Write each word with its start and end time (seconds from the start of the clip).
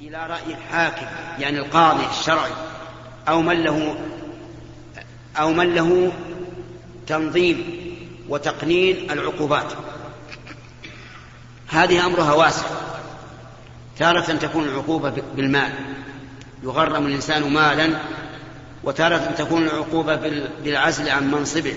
إلى 0.00 0.26
رأي 0.26 0.54
الحاكم 0.54 1.06
يعني 1.38 1.58
القاضي 1.58 2.06
الشرعي. 2.10 2.50
أو 3.28 3.42
من 3.42 3.62
له 3.62 3.96
أو 5.36 5.52
من 5.52 5.74
له 5.74 6.12
تنظيم 7.06 7.64
وتقنين 8.28 9.10
العقوبات. 9.10 9.72
هذه 11.68 12.06
أمرها 12.06 12.32
واسع. 12.32 12.66
تارة 13.98 14.20
تكون 14.20 14.64
العقوبة 14.64 15.22
بالمال. 15.36 15.72
يغرم 16.62 17.06
الإنسان 17.06 17.52
مالا 17.52 17.98
وتارة 18.84 19.34
تكون 19.38 19.62
العقوبة 19.62 20.16
بالعزل 20.64 21.08
عن 21.08 21.30
منصبه. 21.30 21.74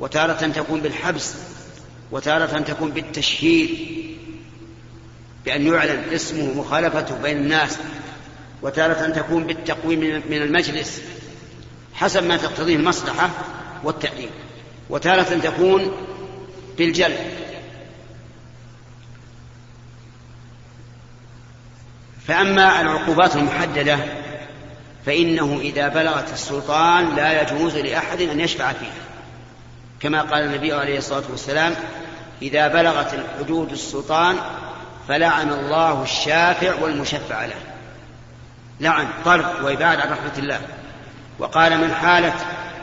وتارة 0.00 0.46
تكون 0.46 0.80
بالحبس. 0.80 1.34
وتارة 2.12 2.58
تكون 2.60 2.90
بالتشهير. 2.90 3.96
بأن 5.46 5.66
يعلن 5.66 6.04
اسمه 6.14 6.54
مخالفته 6.54 7.22
بين 7.22 7.36
الناس 7.36 7.78
وتارة 8.62 9.08
تكون 9.08 9.44
بالتقويم 9.44 10.00
من 10.00 10.42
المجلس 10.42 11.02
حسب 11.94 12.24
ما 12.24 12.36
تقتضيه 12.36 12.76
المصلحة 12.76 13.30
والتعليم 13.84 14.30
وتارة 14.90 15.38
تكون 15.38 15.92
بالجلد 16.78 17.18
فأما 22.26 22.80
العقوبات 22.80 23.36
المحددة 23.36 23.98
فإنه 25.06 25.58
إذا 25.60 25.88
بلغت 25.88 26.32
السلطان 26.32 27.16
لا 27.16 27.42
يجوز 27.42 27.76
لأحد 27.76 28.20
أن 28.20 28.40
يشفع 28.40 28.72
فيها. 28.72 29.06
كما 30.00 30.22
قال 30.22 30.44
النبي 30.44 30.72
عليه 30.72 30.98
الصلاة 30.98 31.22
والسلام 31.30 31.74
إذا 32.42 32.68
بلغت 32.68 33.14
الحدود 33.14 33.72
السلطان 33.72 34.36
فلعن 35.08 35.52
الله 35.52 36.02
الشافع 36.02 36.74
والمشفع 36.74 37.44
له. 37.44 37.60
لعن 38.80 39.08
طرد 39.24 39.62
وإبعاد 39.62 40.00
عن 40.00 40.12
رحمة 40.12 40.38
الله. 40.38 40.60
وقال 41.38 41.78
من 41.78 41.94
حالت 41.94 42.34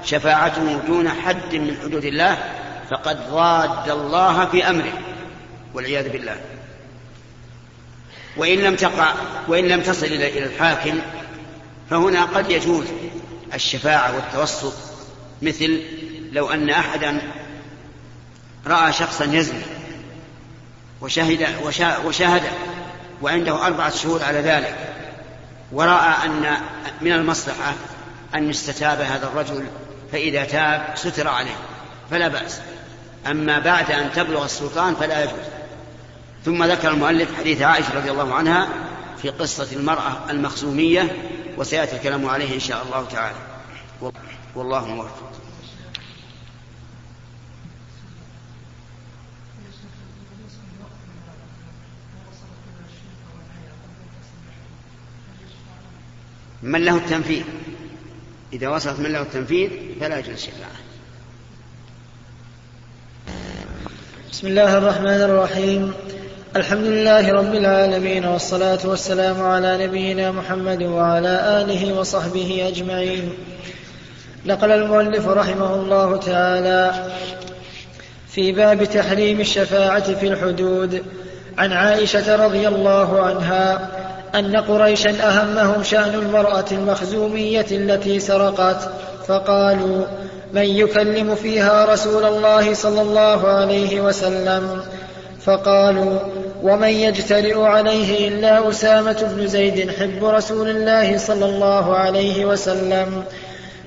شفاعته 0.05 0.79
دون 0.87 1.09
حد 1.09 1.55
من 1.55 1.77
حدود 1.83 2.05
الله 2.05 2.37
فقد 2.89 3.29
ضاد 3.31 3.89
الله 3.89 4.45
في 4.45 4.69
أمره 4.69 4.93
والعياذ 5.73 6.09
بالله. 6.09 6.35
وإن 8.37 8.59
لم 8.59 8.75
تقع 8.75 9.13
وإن 9.47 9.67
لم 9.67 9.81
تصل 9.81 10.05
إلى 10.05 10.45
الحاكم 10.45 10.99
فهنا 11.89 12.23
قد 12.23 12.51
يجوز 12.51 12.85
الشفاعة 13.53 14.15
والتوسط. 14.15 14.73
مثل 15.41 15.81
لو 16.31 16.49
أن 16.49 16.69
أحدا 16.69 17.21
رأى 18.67 18.93
شخصا 18.93 19.25
يزني 19.25 19.63
وشهد 21.01 21.47
وشاهد 22.05 22.43
وعنده 23.21 23.65
أربعة 23.67 23.89
شهور 23.89 24.23
على 24.23 24.39
ذلك 24.39 24.75
ورأى 25.71 26.25
أن 26.25 26.57
من 27.01 27.11
المصلحة 27.11 27.73
أن 28.35 28.49
يستتاب 28.49 29.01
هذا 29.01 29.27
الرجل 29.27 29.65
فإذا 30.11 30.45
تاب 30.45 30.93
ستر 30.95 31.27
عليه 31.27 31.55
فلا 32.11 32.27
بأس. 32.27 32.59
أما 33.27 33.59
بعد 33.59 33.91
أن 33.91 34.11
تبلغ 34.15 34.45
السلطان 34.45 34.95
فلا 34.95 35.23
يجوز. 35.23 35.45
ثم 36.45 36.63
ذكر 36.63 36.91
المؤلف 36.91 37.37
حديث 37.39 37.61
عائشة 37.61 37.95
رضي 37.95 38.11
الله 38.11 38.33
عنها 38.33 38.67
في 39.21 39.29
قصة 39.29 39.67
المرأة 39.73 40.17
المخزومية 40.29 41.17
وسيأتي 41.57 41.95
الكلام 41.95 42.29
عليه 42.29 42.55
إن 42.55 42.59
شاء 42.59 42.83
الله 42.83 43.05
تعالى. 43.11 43.37
والله 44.55 44.85
موفق. 44.85 45.31
من 56.63 56.85
له 56.85 56.97
التنفيذ. 56.97 57.43
إذا 58.53 58.67
وصلت 58.67 58.99
من 58.99 59.11
له 59.11 59.21
التنفيذ 59.21 59.69
فلا 60.01 60.19
يجوز 60.19 60.33
الشفاعة 60.33 60.71
بسم 64.31 64.47
الله 64.47 64.77
الرحمن 64.77 65.07
الرحيم. 65.07 65.93
الحمد 66.55 66.85
لله 66.85 67.31
رب 67.31 67.55
العالمين 67.55 68.25
والصلاة 68.25 68.79
والسلام 68.85 69.41
على 69.41 69.87
نبينا 69.87 70.31
محمد 70.31 70.83
وعلى 70.83 71.61
آله 71.61 71.93
وصحبه 71.93 72.67
أجمعين. 72.67 73.33
نقل 74.45 74.71
المؤلف 74.71 75.27
رحمه 75.27 75.75
الله 75.75 76.17
تعالى 76.17 77.11
في 78.29 78.51
باب 78.51 78.83
تحريم 78.83 79.39
الشفاعة 79.39 80.13
في 80.13 80.27
الحدود 80.27 81.03
عن 81.57 81.71
عائشة 81.71 82.45
رضي 82.45 82.67
الله 82.67 83.21
عنها 83.21 83.89
أن 84.35 84.55
قريشا 84.55 85.09
أهمهم 85.09 85.83
شأن 85.83 86.13
المرأة 86.13 86.65
المخزومية 86.71 87.65
التي 87.71 88.19
سرقت 88.19 88.89
فقالوا 89.27 90.05
من 90.53 90.65
يكلم 90.65 91.35
فيها 91.35 91.85
رسول 91.85 92.25
الله 92.25 92.73
صلى 92.73 93.01
الله 93.01 93.47
عليه 93.47 94.01
وسلم؟ 94.01 94.81
فقالوا 95.41 96.19
ومن 96.63 96.87
يجترئ 96.87 97.61
عليه 97.61 98.27
إلا 98.27 98.69
أسامة 98.69 99.33
بن 99.35 99.47
زيد 99.47 99.91
حب 99.91 100.25
رسول 100.25 100.69
الله 100.69 101.17
صلى 101.17 101.45
الله 101.45 101.95
عليه 101.95 102.45
وسلم. 102.45 103.23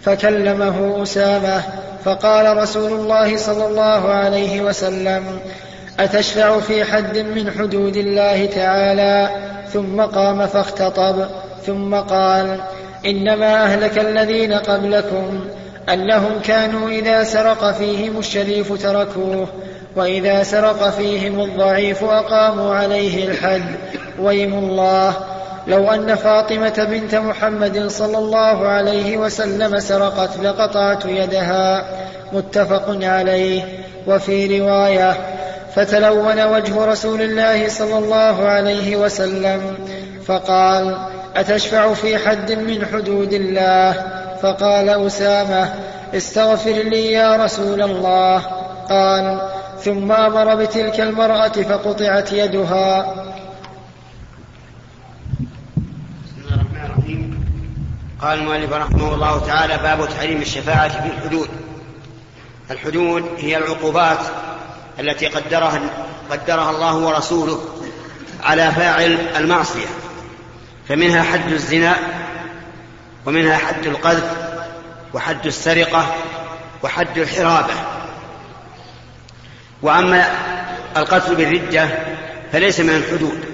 فكلمه 0.02 1.02
أسامة 1.02 1.62
فقال 2.04 2.56
رسول 2.56 2.92
الله 2.92 3.36
صلى 3.36 3.66
الله 3.66 4.08
عليه 4.08 4.60
وسلم 4.60 5.24
أتشفع 6.00 6.60
في 6.60 6.84
حد 6.84 7.18
من 7.18 7.50
حدود 7.50 7.96
الله 7.96 8.46
تعالى؟ 8.46 9.45
ثم 9.72 10.00
قام 10.00 10.46
فاختطب 10.46 11.26
ثم 11.66 11.94
قال 11.94 12.60
إنما 13.06 13.64
أهلك 13.64 13.98
الذين 13.98 14.52
قبلكم 14.52 15.44
أنهم 15.92 16.40
كانوا 16.44 16.88
إذا 16.88 17.24
سرق 17.24 17.70
فيهم 17.70 18.18
الشريف 18.18 18.82
تركوه 18.82 19.48
وإذا 19.96 20.42
سرق 20.42 20.90
فيهم 20.90 21.40
الضعيف 21.40 22.04
أقاموا 22.04 22.74
عليه 22.74 23.28
الحد 23.28 23.76
ويم 24.20 24.54
الله 24.54 25.14
لو 25.66 25.90
أن 25.90 26.14
فاطمة 26.14 26.86
بنت 26.90 27.14
محمد 27.14 27.86
صلى 27.86 28.18
الله 28.18 28.68
عليه 28.68 29.16
وسلم 29.16 29.80
سرقت 29.80 30.36
لقطعت 30.42 31.04
يدها. 31.04 31.84
متفق 32.32 32.98
عليه. 33.02 33.62
وفي 34.06 34.60
رواية 34.60 35.35
فتلون 35.76 36.44
وجه 36.44 36.84
رسول 36.84 37.22
الله 37.22 37.68
صلى 37.68 37.98
الله 37.98 38.48
عليه 38.48 38.96
وسلم 38.96 39.78
فقال 40.26 40.98
أتشفع 41.36 41.94
في 41.94 42.18
حد 42.18 42.52
من 42.52 42.86
حدود 42.86 43.32
الله؟ 43.32 43.92
فقال 44.42 44.88
أسامة 44.88 45.74
استغفر 46.14 46.70
لي 46.70 47.12
يا 47.12 47.36
رسول 47.36 47.82
الله. 47.82 48.38
قال 48.88 49.40
ثم 49.80 50.12
أمر 50.12 50.54
بتلك 50.54 51.00
المرأة 51.00 51.48
فقطعت 51.48 52.32
يدها. 52.32 53.14
قال 58.20 58.38
المؤلف 58.38 58.72
رحمه 58.72 59.14
الله 59.14 59.46
تعالى 59.46 59.76
باب 59.76 60.08
تحريم 60.08 60.40
الشفاعة 60.40 60.88
في 60.88 61.08
الحدود. 61.08 61.48
الحدود 62.70 63.24
هي 63.38 63.56
العقوبات 63.56 64.18
التي 65.00 65.26
قدرها 65.26 65.80
قدرها 66.30 66.70
الله 66.70 66.94
ورسوله 66.94 67.64
على 68.42 68.72
فاعل 68.72 69.18
المعصية. 69.36 69.86
فمنها 70.88 71.22
حد 71.22 71.52
الزنا 71.52 71.96
ومنها 73.26 73.56
حد 73.56 73.86
القذف 73.86 74.32
وحد 75.14 75.46
السرقة 75.46 76.14
وحد 76.82 77.18
الحرابة. 77.18 77.74
وأما 79.82 80.26
القتل 80.96 81.34
بالردة 81.34 81.88
فليس 82.52 82.80
من 82.80 82.96
الحدود 82.96 83.44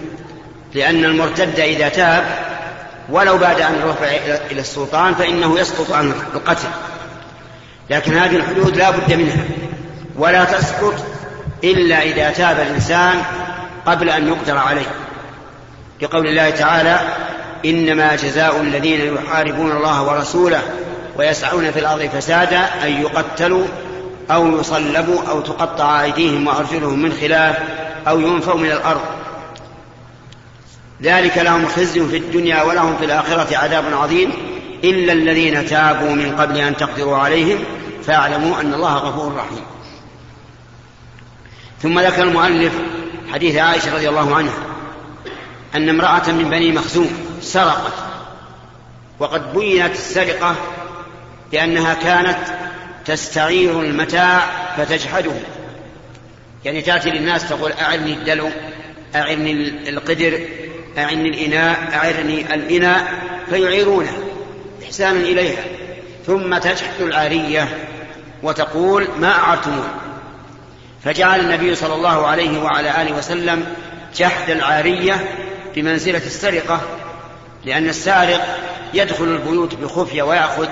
لأن 0.75 1.05
المرتد 1.05 1.61
إذا 1.61 1.89
تاب 1.89 2.25
ولو 3.09 3.39
بعد 3.39 3.61
أن 3.61 3.83
رفع 3.85 4.07
إلى 4.51 4.61
السلطان 4.61 5.15
فإنه 5.15 5.61
يسقط 5.61 5.93
عن 5.93 6.13
القتل. 6.35 6.69
لكن 7.91 8.19
هذه 8.19 8.37
الحدود 8.37 8.77
لا 8.77 8.91
بد 8.91 9.13
منها 9.13 9.45
ولا 10.17 10.45
تسقط 10.45 11.12
إلا 11.65 12.03
إذا 12.03 12.31
تاب 12.31 12.61
الإنسان 12.61 13.23
قبل 13.87 14.09
أن 14.09 14.29
يقدر 14.29 14.59
عليه. 14.59 14.95
لقول 16.03 16.27
الله 16.27 16.51
تعالى 16.51 17.01
إنما 17.65 18.17
جزاء 18.17 18.61
الذين 18.61 19.15
يحاربون 19.15 19.73
الله 19.73 20.03
ورسوله 20.03 20.63
ويسعون 21.17 21.71
في 21.71 21.79
الأرض 21.79 22.11
فسادا 22.15 22.61
أن 22.85 23.03
يقتلوا 23.03 23.67
أو 24.31 24.61
يصلبوا 24.61 25.23
أو 25.31 25.41
تقطع 25.41 26.03
أيديهم 26.03 26.47
وأرجلهم 26.47 27.03
من 27.03 27.13
خلاف 27.13 27.57
أو 28.09 28.21
ينفوا 28.21 28.55
من 28.55 28.71
الأرض. 28.71 29.01
ذلك 31.03 31.39
لهم 31.39 31.67
خزي 31.67 32.07
في 32.07 32.17
الدنيا 32.17 32.63
ولهم 32.63 32.97
في 32.97 33.05
الآخرة 33.05 33.57
عذاب 33.57 33.85
عظيم. 33.93 34.33
إلا 34.85 35.13
الذين 35.13 35.67
تابوا 35.67 36.11
من 36.11 36.37
قبل 36.37 36.59
أن 36.59 36.77
تقدروا 36.77 37.17
عليهم 37.17 37.59
فاعلموا 38.07 38.61
أن 38.61 38.75
الله 38.75 38.95
غفور 38.95 39.35
رحيم. 39.37 39.65
ثم 41.83 42.01
ذكر 42.01 42.23
المؤلف 42.23 42.73
حديث 43.33 43.57
عائشة 43.57 43.95
رضي 43.95 44.09
الله 44.09 44.37
عنها 44.37 44.55
أن 45.75 45.89
امرأة 45.89 46.31
من 46.31 46.51
بني 46.51 46.73
مخزوم 46.73 47.11
سرقت 47.41 47.93
وقد 49.19 49.53
بينت 49.55 49.93
السرقة 49.93 50.57
بأنها 51.53 51.95
كانت 51.95 52.39
تستعير 53.05 53.81
المتاع 53.81 54.47
فتجحده. 54.77 55.33
يعني 56.65 56.83
تأتي 56.83 57.11
للناس 57.11 57.49
تقول 57.49 57.73
أعرني 57.73 58.13
الدلو 58.13 58.51
أعرني 59.15 59.53
القدر 59.89 60.41
أعني 60.99 61.29
الإناء 61.29 61.91
أعرني 61.95 62.55
الإناء 62.55 63.15
فيعيرونه 63.51 64.13
إحسانا 64.85 65.21
إليها 65.21 65.65
ثم 66.27 66.59
تجحد 66.59 67.01
العارية 67.01 67.69
وتقول 68.43 69.09
ما 69.21 69.31
أعرتموه. 69.31 69.87
فجعل 71.05 71.41
النبي 71.41 71.75
صلى 71.75 71.95
الله 71.95 72.27
عليه 72.27 72.63
وعلى 72.63 73.03
آله 73.03 73.17
وسلم 73.17 73.67
جحد 74.17 74.51
العارية 74.51 75.35
بمنزلة 75.75 76.27
السرقة 76.27 76.81
لأن 77.65 77.89
السارق 77.89 78.59
يدخل 78.95 79.25
البيوت 79.25 79.75
بخفية 79.75 80.23
ويأخذ 80.23 80.69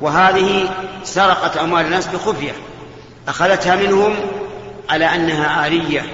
وهذه 0.00 0.68
سرقت 1.04 1.56
أموال 1.56 1.84
الناس 1.84 2.06
بخفية 2.06 2.52
أخذتها 3.28 3.76
منهم 3.76 4.14
على 4.90 5.04
أنها 5.14 5.48
عارية 5.48 6.06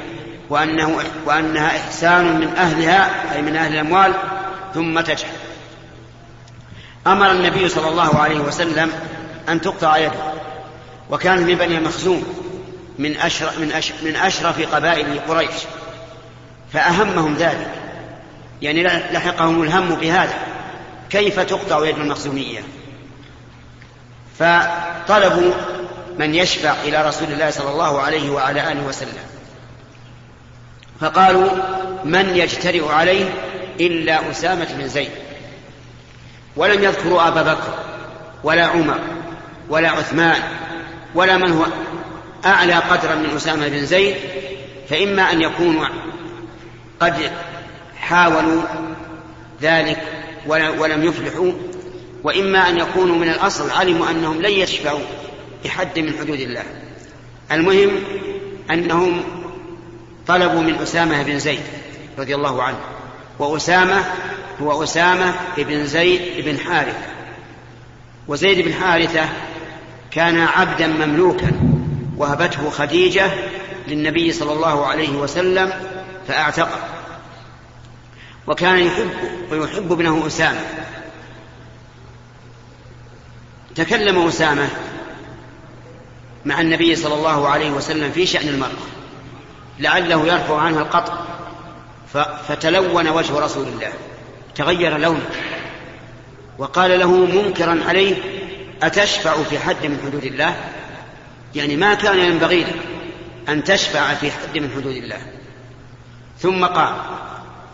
وأنه 0.50 0.98
وأنها 1.26 1.66
إحسان 1.66 2.40
من 2.40 2.48
أهلها 2.56 3.34
أي 3.34 3.42
من 3.42 3.56
أهل 3.56 3.74
الأموال 3.74 4.12
ثم 4.74 5.00
تجحد. 5.00 5.32
أمر 7.06 7.30
النبي 7.30 7.68
صلى 7.68 7.88
الله 7.88 8.18
عليه 8.18 8.40
وسلم 8.40 8.92
أن 9.48 9.60
تقطع 9.60 9.96
يده 9.96 10.32
وكان 11.10 11.42
من 11.46 11.54
بني 11.54 11.80
مخزوم. 11.80 12.43
من 12.98 13.16
أشرف, 13.16 13.58
من, 13.58 13.72
أشرف 13.72 14.02
من 14.02 14.16
أشرف 14.16 14.74
قبائل 14.74 15.20
قريش. 15.28 15.54
فأهمهم 16.72 17.34
ذلك. 17.34 17.70
يعني 18.62 18.82
لحقهم 18.82 19.62
الهم 19.62 19.94
بهذا. 19.94 20.38
كيف 21.10 21.40
تقطع 21.40 21.86
يد 21.86 21.98
المخزومية؟ 21.98 22.60
فطلبوا 24.38 25.52
من 26.18 26.34
يشفع 26.34 26.74
إلى 26.82 27.08
رسول 27.08 27.32
الله 27.32 27.50
صلى 27.50 27.70
الله 27.70 28.00
عليه 28.00 28.30
وعلى 28.30 28.72
آله 28.72 28.82
وسلم. 28.86 29.24
فقالوا 31.00 31.50
من 32.04 32.36
يجترئ 32.36 32.88
عليه 32.88 33.34
إلا 33.80 34.30
أسامة 34.30 34.68
بن 34.78 34.88
زيد. 34.88 35.10
ولم 36.56 36.84
يذكروا 36.84 37.28
أبا 37.28 37.42
بكر 37.42 37.74
ولا 38.44 38.66
عمر 38.66 38.98
ولا 39.68 39.90
عثمان 39.90 40.42
ولا 41.14 41.36
من 41.36 41.52
هو 41.52 41.64
أعلى 42.46 42.74
قدرا 42.74 43.14
من 43.14 43.30
أسامة 43.36 43.68
بن 43.68 43.86
زيد 43.86 44.16
فإما 44.88 45.32
أن 45.32 45.42
يكونوا 45.42 45.86
قد 47.00 47.32
حاولوا 48.00 48.62
ذلك 49.62 50.02
ولم 50.78 51.04
يفلحوا 51.04 51.52
وإما 52.24 52.68
أن 52.68 52.78
يكونوا 52.78 53.16
من 53.16 53.28
الأصل 53.28 53.70
علموا 53.70 54.10
أنهم 54.10 54.42
لن 54.42 54.52
يشفعوا 54.52 55.00
بحد 55.64 55.98
من 55.98 56.12
حدود 56.20 56.40
الله. 56.40 56.62
المهم 57.52 57.90
أنهم 58.70 59.22
طلبوا 60.26 60.60
من 60.60 60.74
أسامة 60.74 61.22
بن 61.22 61.38
زيد 61.38 61.60
رضي 62.18 62.34
الله 62.34 62.62
عنه 62.62 62.78
وأسامة 63.38 64.04
هو 64.62 64.82
أسامة 64.82 65.34
بن 65.56 65.86
زيد 65.86 66.44
بن 66.44 66.58
حارثة. 66.58 67.06
وزيد 68.28 68.64
بن 68.64 68.74
حارثة 68.74 69.28
كان 70.10 70.38
عبدا 70.38 70.86
مملوكا. 70.86 71.50
وهبته 72.16 72.70
خديجة 72.70 73.30
للنبي 73.88 74.32
صلى 74.32 74.52
الله 74.52 74.86
عليه 74.86 75.10
وسلم 75.10 75.72
فأعتقه 76.28 76.78
وكان 78.46 78.78
يحب 78.78 79.10
ويحب 79.50 79.92
ابنه 79.92 80.26
أسامة. 80.26 80.60
تكلم 83.74 84.26
أسامة 84.26 84.68
مع 86.44 86.60
النبي 86.60 86.96
صلى 86.96 87.14
الله 87.14 87.48
عليه 87.48 87.70
وسلم 87.70 88.10
في 88.12 88.26
شأن 88.26 88.48
المرأة. 88.48 88.70
لعله 89.78 90.26
يرفع 90.26 90.60
عنها 90.60 90.80
القطع. 90.80 91.18
فتلون 92.48 93.08
وجه 93.08 93.38
رسول 93.38 93.68
الله. 93.68 93.92
تغير 94.54 94.98
لونه. 94.98 95.30
وقال 96.58 97.00
له 97.00 97.10
منكرا 97.10 97.80
عليه 97.88 98.16
أتشفع 98.82 99.42
في 99.42 99.58
حد 99.58 99.86
من 99.86 100.00
حدود 100.06 100.24
الله؟ 100.24 100.56
يعني 101.54 101.76
ما 101.76 101.94
كان 101.94 102.18
ينبغي 102.18 102.64
لك 102.64 102.74
أن 103.48 103.64
تشفع 103.64 104.14
في 104.14 104.30
حد 104.30 104.58
من 104.58 104.70
حدود 104.70 104.96
الله. 104.96 105.18
ثم 106.38 106.64
قال 106.64 106.94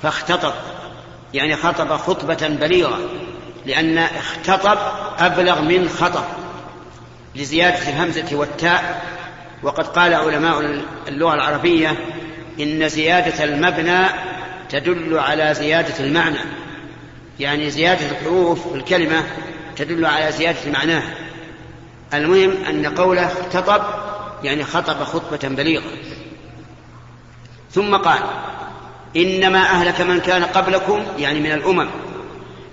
فاختطب 0.03 0.53
يعني 1.35 1.57
خطب 1.57 1.97
خطبة 1.97 2.49
بليغة 2.49 2.99
لأن 3.67 3.99
اختطب 3.99 4.79
أبلغ 5.19 5.61
من 5.61 5.89
خطب 5.89 6.25
لزيادة 7.37 7.89
الهمزة 7.89 8.37
والتاء. 8.37 9.03
وقد 9.63 9.87
قال 9.87 10.15
علماء 10.15 10.83
اللغة 11.09 11.35
العربية 11.35 11.97
إن 12.61 12.89
زيادة 12.89 13.45
المبنى 13.45 14.07
تدل 14.69 15.19
على 15.19 15.55
زيادة 15.55 16.05
المعنى. 16.05 16.39
يعني 17.41 17.71
زيادة 17.71 18.11
الحروف 18.11 18.69
في 18.69 18.75
الكلمة 18.75 19.25
تدل 19.77 20.07
على 20.07 20.33
زيادة 20.33 20.71
معناها. 20.73 21.15
المهم 22.15 22.65
أن 22.69 22.87
قوله 22.87 23.27
اختطب 23.27 23.83
يعني 24.45 24.65
خطب 24.65 25.05
خطبة 25.05 25.49
بليغة. 25.49 25.93
ثم 27.71 27.97
قال 27.97 28.23
إنما 29.17 29.63
أهلك 29.63 30.01
من 30.01 30.21
كان 30.21 30.45
قبلكم 30.45 31.03
يعني 31.19 31.41
من 31.41 31.53
الأمم 31.53 31.89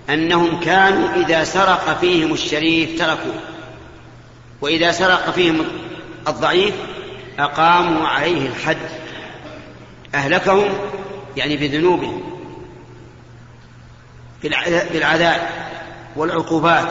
أنهم 0.09 0.59
كانوا 0.59 1.09
إذا 1.15 1.43
سرق 1.43 1.97
فيهم 2.01 2.33
الشريف 2.33 2.99
تركوه 2.99 3.39
وإذا 4.61 4.91
سرق 4.91 5.29
فيهم 5.29 5.65
الضعيف 6.27 6.73
أقاموا 7.39 8.07
عليه 8.07 8.47
الحد. 8.47 8.77
أهلكهم 10.15 10.69
يعني 11.37 11.57
بذنوبهم 11.57 12.21
بالعذاب 14.93 15.41
والعقوبات. 16.15 16.87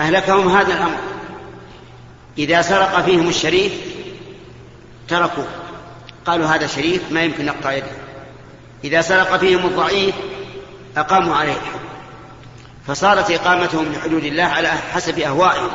أهلكهم 0.00 0.48
هذا 0.48 0.74
الأمر. 0.74 1.15
إذا 2.38 2.62
سرق 2.62 3.04
فيهم 3.04 3.28
الشريف 3.28 3.72
تركوه. 5.08 5.46
قالوا 6.26 6.46
هذا 6.46 6.66
شريف 6.66 7.12
ما 7.12 7.22
يمكن 7.22 7.46
نقطع 7.46 7.72
يده. 7.72 7.86
إذا 8.84 9.00
سرق 9.00 9.36
فيهم 9.36 9.66
الضعيف 9.66 10.14
أقاموا 10.96 11.36
عليه. 11.36 11.52
الحد 11.52 11.86
فصارت 12.86 13.30
إقامتهم 13.30 13.92
لحدود 13.92 14.24
الله 14.24 14.44
على 14.44 14.68
حسب 14.68 15.18
أهوائهم. 15.18 15.70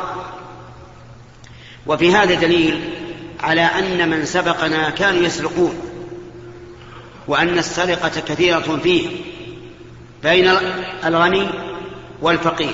وفي 1.88 2.14
هذا 2.14 2.34
دليل 2.34 2.94
على 3.40 3.62
أن 3.62 4.10
من 4.10 4.26
سبقنا 4.26 4.90
كانوا 4.90 5.22
يسرقون. 5.22 5.80
وأن 7.28 7.58
السرقة 7.58 8.22
كثيرة 8.28 8.80
فيه 8.84 9.10
بين 10.24 10.52
الغني 11.06 11.50
والفقير 12.22 12.74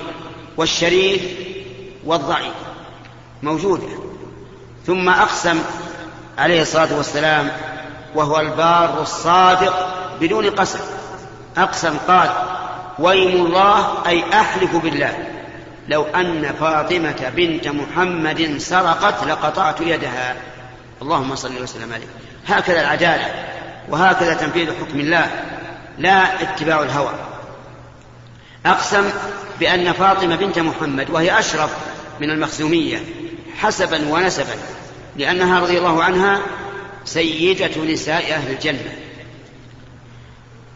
والشريف 0.58 1.22
والضعيف. 2.06 2.67
موجودة 3.44 3.88
ثم 4.88 5.10
أقسم 5.10 5.60
عليه 6.38 6.62
الصلاة 6.62 6.98
والسلام 6.98 7.52
وهو 8.16 8.40
البار 8.40 9.02
الصادق 9.02 9.88
بدون 10.22 10.50
قسم. 10.50 10.80
أقسم 11.58 11.98
قال 12.08 12.30
ويم 13.00 13.46
الله 13.46 14.08
أي 14.08 14.24
أحلف 14.34 14.76
بالله. 14.76 15.28
لو 15.88 16.04
أن 16.04 16.54
فاطمة 16.60 17.32
بنت 17.36 17.68
محمد 17.68 18.58
سرقت 18.58 19.24
لقطعت 19.24 19.82
يدها. 19.82 20.36
اللهم 21.02 21.36
صل 21.36 21.64
وسلم 21.64 21.94
عليه. 21.94 22.08
هكذا 22.48 22.82
العدالة 22.82 23.46
وهكذا 23.90 24.34
تنفيذ 24.34 24.70
حكم 24.70 25.00
الله. 25.00 25.32
لا 25.98 26.42
اتباع 26.42 26.82
الهوى. 26.82 27.14
أقسم 28.66 29.10
بأن 29.60 29.92
فاطمة 29.92 30.36
بنت 30.36 30.60
محمد 30.60 31.10
وهي 31.10 31.40
أشرف 31.40 31.70
من 32.20 32.30
المخزومية 32.30 33.02
حسبا 33.58 34.10
ونسبا 34.10 34.56
لأنها 35.18 35.60
رضي 35.60 35.78
الله 35.78 36.04
عنها 36.04 36.42
سيدة 37.06 37.84
نساء 37.84 38.34
أهل 38.34 38.52
الجنة. 38.52 38.96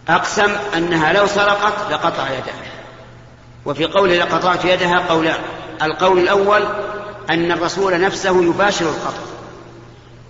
أقسم 0.09 0.51
أنها 0.75 1.13
لو 1.13 1.27
سرقت 1.27 1.91
لقطع 1.91 2.29
يدها. 2.29 2.71
وفي 3.65 3.85
قوله 3.85 4.17
لقطعت 4.17 4.65
يدها 4.65 4.99
قولان 4.99 5.39
القول 5.81 6.19
الأول 6.19 6.61
أن 7.29 7.51
الرسول 7.51 8.01
نفسه 8.01 8.43
يباشر 8.43 8.85
القطع. 8.85 9.23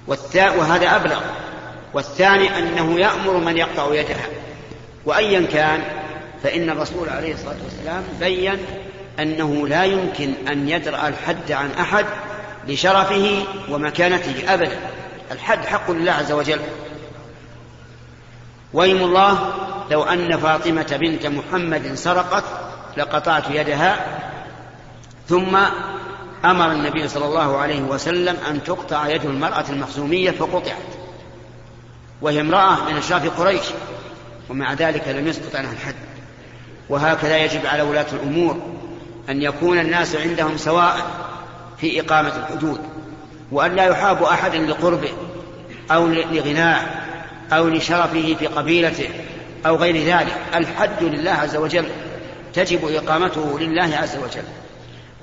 والثاء 0.07 0.59
وهذا 0.59 0.95
أبلغ. 0.95 1.21
والثاني 1.93 2.57
أنه 2.57 2.99
يأمر 2.99 3.37
من 3.37 3.57
يقطع 3.57 3.95
يدها. 3.95 4.27
وأيا 5.05 5.47
كان 5.53 5.83
فإن 6.43 6.69
الرسول 6.69 7.09
عليه 7.09 7.33
الصلاة 7.33 7.57
والسلام 7.63 8.03
بين 8.19 8.57
أنه 9.19 9.67
لا 9.67 9.83
يمكن 9.83 10.33
أن 10.47 10.69
يدرأ 10.69 11.07
الحد 11.07 11.51
عن 11.51 11.71
أحد 11.79 12.05
لشرفه 12.71 13.43
ومكانته 13.69 14.53
أبدا. 14.53 14.79
الحد 15.31 15.65
حق 15.65 15.91
لله 15.91 16.11
عز 16.11 16.31
وجل. 16.31 16.59
ويم 18.73 19.03
الله 19.03 19.53
لو 19.91 20.03
أن 20.03 20.37
فاطمة 20.37 20.97
بنت 21.01 21.25
محمد 21.25 21.93
سرقت 21.95 22.43
لقطعت 22.97 23.43
يدها 23.49 24.05
ثم 25.29 25.57
أمر 26.45 26.71
النبي 26.71 27.07
صلى 27.07 27.25
الله 27.25 27.57
عليه 27.57 27.81
وسلم 27.81 28.37
أن 28.49 28.63
تقطع 28.63 29.07
يد 29.07 29.25
المرأة 29.25 29.65
المخزومية 29.69 30.31
فقطعت. 30.31 30.75
وهي 32.21 32.41
امرأة 32.41 32.85
من 32.89 32.97
أشراف 32.97 33.39
قريش 33.39 33.65
ومع 34.49 34.73
ذلك 34.73 35.07
لم 35.07 35.27
يسقط 35.27 35.55
عنها 35.55 35.71
الحد. 35.71 35.95
وهكذا 36.89 37.37
يجب 37.37 37.65
على 37.65 37.81
ولاة 37.81 38.05
الأمور 38.13 38.57
أن 39.29 39.41
يكون 39.41 39.79
الناس 39.79 40.15
عندهم 40.15 40.57
سواء 40.57 40.97
في 41.81 42.01
إقامة 42.01 42.31
الحدود 42.35 42.81
وأن 43.51 43.75
لا 43.75 43.85
يحاب 43.85 44.23
أحد 44.23 44.55
لقربه 44.55 45.09
أو 45.91 46.07
لغناه 46.07 46.81
أو 47.51 47.67
لشرفه 47.67 48.35
في 48.39 48.47
قبيلته 48.47 49.09
أو 49.65 49.75
غير 49.75 49.97
ذلك. 49.97 50.35
الحد 50.55 51.03
لله 51.03 51.31
عز 51.31 51.55
وجل 51.55 51.85
تجب 52.53 52.85
إقامته 52.85 53.59
لله 53.59 53.97
عز 53.97 54.15
وجل. 54.15 54.43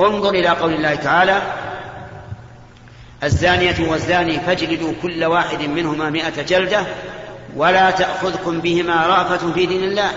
انظر 0.01 0.31
إلى 0.31 0.49
قول 0.49 0.73
الله 0.73 0.95
تعالى 0.95 1.43
الزانية 3.25 3.91
والزاني 3.91 4.41
فاجلدوا 4.41 4.93
كل 5.03 5.25
واحد 5.25 5.63
منهما 5.63 6.11
مئة 6.11 6.43
جلدة 6.43 6.87
ولا 7.57 7.91
تأخذكم 7.91 8.61
بهما 8.61 9.07
رأفة 9.07 9.53
في 9.53 9.67
دين 9.67 9.85
الله. 9.85 10.11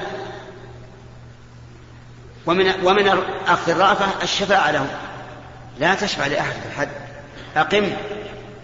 ومن 2.45 2.71
ومن 2.83 3.07
أخذ 3.47 3.71
الرأفة 3.71 4.23
الشفاعة 4.23 4.71
له 4.71 4.87
لا 5.79 5.95
تشفع 5.95 6.27
لأحد 6.27 6.53
في 6.53 6.67
الحد. 6.71 6.89
أقم 7.55 7.91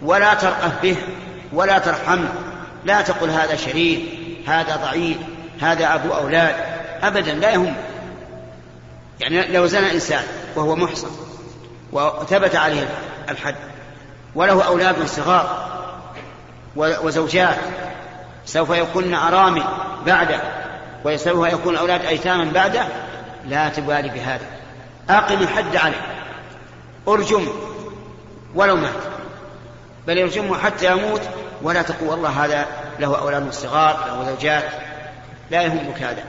ولا 0.02 0.34
ترأف 0.34 0.82
به 0.82 0.96
ولا 1.52 1.78
ترحمه 1.78 2.28
لا 2.84 3.00
تقل 3.00 3.30
هذا 3.30 3.56
شريف 3.56 4.00
هذا 4.46 4.76
ضعيف 4.76 5.16
هذا 5.60 5.94
أبو 5.94 6.14
أولاد. 6.14 6.54
أبدا 7.02 7.32
لا 7.32 7.50
يهم. 7.50 7.74
يعني 9.20 9.46
لو 9.46 9.66
زنى 9.66 9.92
إنسان 9.92 10.22
وهو 10.56 10.76
محصن 10.76 11.10
وثبت 11.92 12.56
عليه 12.56 12.88
الحد 13.28 13.54
وله 14.34 14.66
أولاد 14.66 15.06
صغار 15.06 15.68
وزوجات 16.76 17.56
سوف 18.46 18.70
يكون 18.70 19.14
أرامل 19.14 19.64
بعده 20.06 20.40
وسوف 21.04 21.52
يكون 21.52 21.76
أولاد 21.76 22.04
أيتاما 22.04 22.52
بعده 22.52 22.84
لا 23.46 23.68
تبالي 23.68 24.08
بهذا. 24.08 24.46
أقم 25.10 25.42
الحد 25.42 25.76
عليه. 25.76 26.17
أرجم 27.08 27.48
ولو 28.54 28.76
مات. 28.76 28.92
بل 30.06 30.18
يرجمه 30.18 30.58
حتى 30.58 30.92
يموت 30.92 31.22
ولا 31.62 31.82
تقول 31.82 32.08
والله 32.08 32.44
هذا 32.44 32.66
له 33.00 33.18
أولاد 33.18 33.52
صغار 33.52 34.06
له 34.08 34.30
زوجات. 34.30 34.64
لا 35.50 35.62
يهمك 35.62 36.02
هذا. 36.02 36.22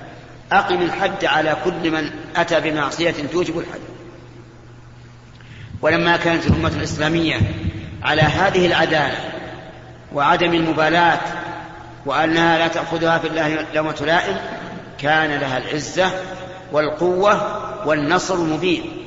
أقم 0.51 0.81
الحد 0.81 1.25
على 1.25 1.57
كل 1.63 1.91
من 1.91 2.11
أتى 2.35 2.59
بمعصية 2.59 3.15
توجب 3.31 3.59
الحد. 3.59 3.79
ولما 5.81 6.17
كانت 6.17 6.47
الأمة 6.47 6.67
الإسلامية 6.67 7.41
على 8.03 8.21
هذه 8.21 8.65
العدالة 8.65 9.17
وعدم 10.13 10.53
المبالاة 10.53 11.19
وأنها 12.05 12.57
لا 12.57 12.67
تأخذها 12.67 13.17
في 13.17 13.27
الله 13.27 13.65
لومة 13.73 13.95
لائم 14.01 14.37
كان 14.99 15.39
لها 15.39 15.57
العزة 15.57 16.11
والقوة 16.71 17.87
والنصر 17.87 18.35
المبين. 18.35 18.98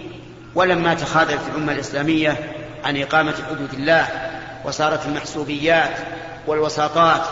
ولما 0.54 0.94
تخاذلت 0.94 1.40
الأمة 1.54 1.72
الإسلامية 1.72 2.54
عن 2.84 2.96
إقامة 2.96 3.34
حدود 3.50 3.74
الله 3.74 4.08
وصارت 4.64 5.06
المحسوبيات 5.06 5.98
والوساطات 6.46 7.22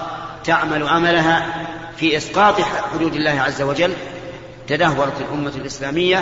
تعمل 0.44 0.88
عملها 0.88 1.66
في 1.96 2.16
إسقاط 2.16 2.60
حدود 2.94 3.14
الله 3.14 3.40
عز 3.40 3.62
وجل 3.62 3.92
تدهورت 4.68 5.20
الأمة 5.20 5.52
الإسلامية 5.56 6.18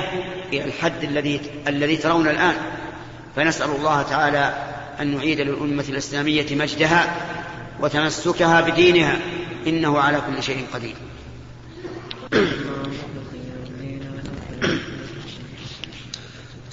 إلى 0.52 0.64
الحد 0.64 1.04
الذي 1.04 1.40
الذي 1.68 1.96
ترون 1.96 2.28
الآن. 2.28 2.54
فنسأل 3.36 3.70
الله 3.70 4.02
تعالى 4.02 4.52
أن 5.00 5.16
نعيد 5.16 5.40
للأمة 5.40 5.84
الإسلامية 5.88 6.54
مجدها 6.54 7.14
وتمسكها 7.80 8.60
بدينها 8.60 9.16
إنه 9.66 10.00
على 10.00 10.20
كل 10.20 10.42
شيء 10.42 10.66
قدير. 10.74 10.94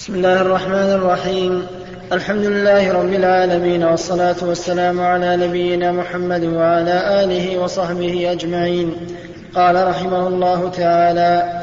بسم 0.06 0.14
الله 0.14 0.40
الرحمن 0.40 0.92
الرحيم. 0.92 1.66
الحمد 2.12 2.44
لله 2.44 2.92
رب 2.92 3.12
العالمين 3.12 3.84
والصلاة 3.84 4.36
والسلام 4.42 5.00
على 5.00 5.36
نبينا 5.36 5.92
محمد 5.92 6.44
وعلى 6.44 7.24
آله 7.24 7.58
وصحبه 7.58 8.32
أجمعين. 8.32 8.94
قال 9.54 9.88
رحمه 9.88 10.26
الله 10.28 10.70
تعالى 10.70 11.62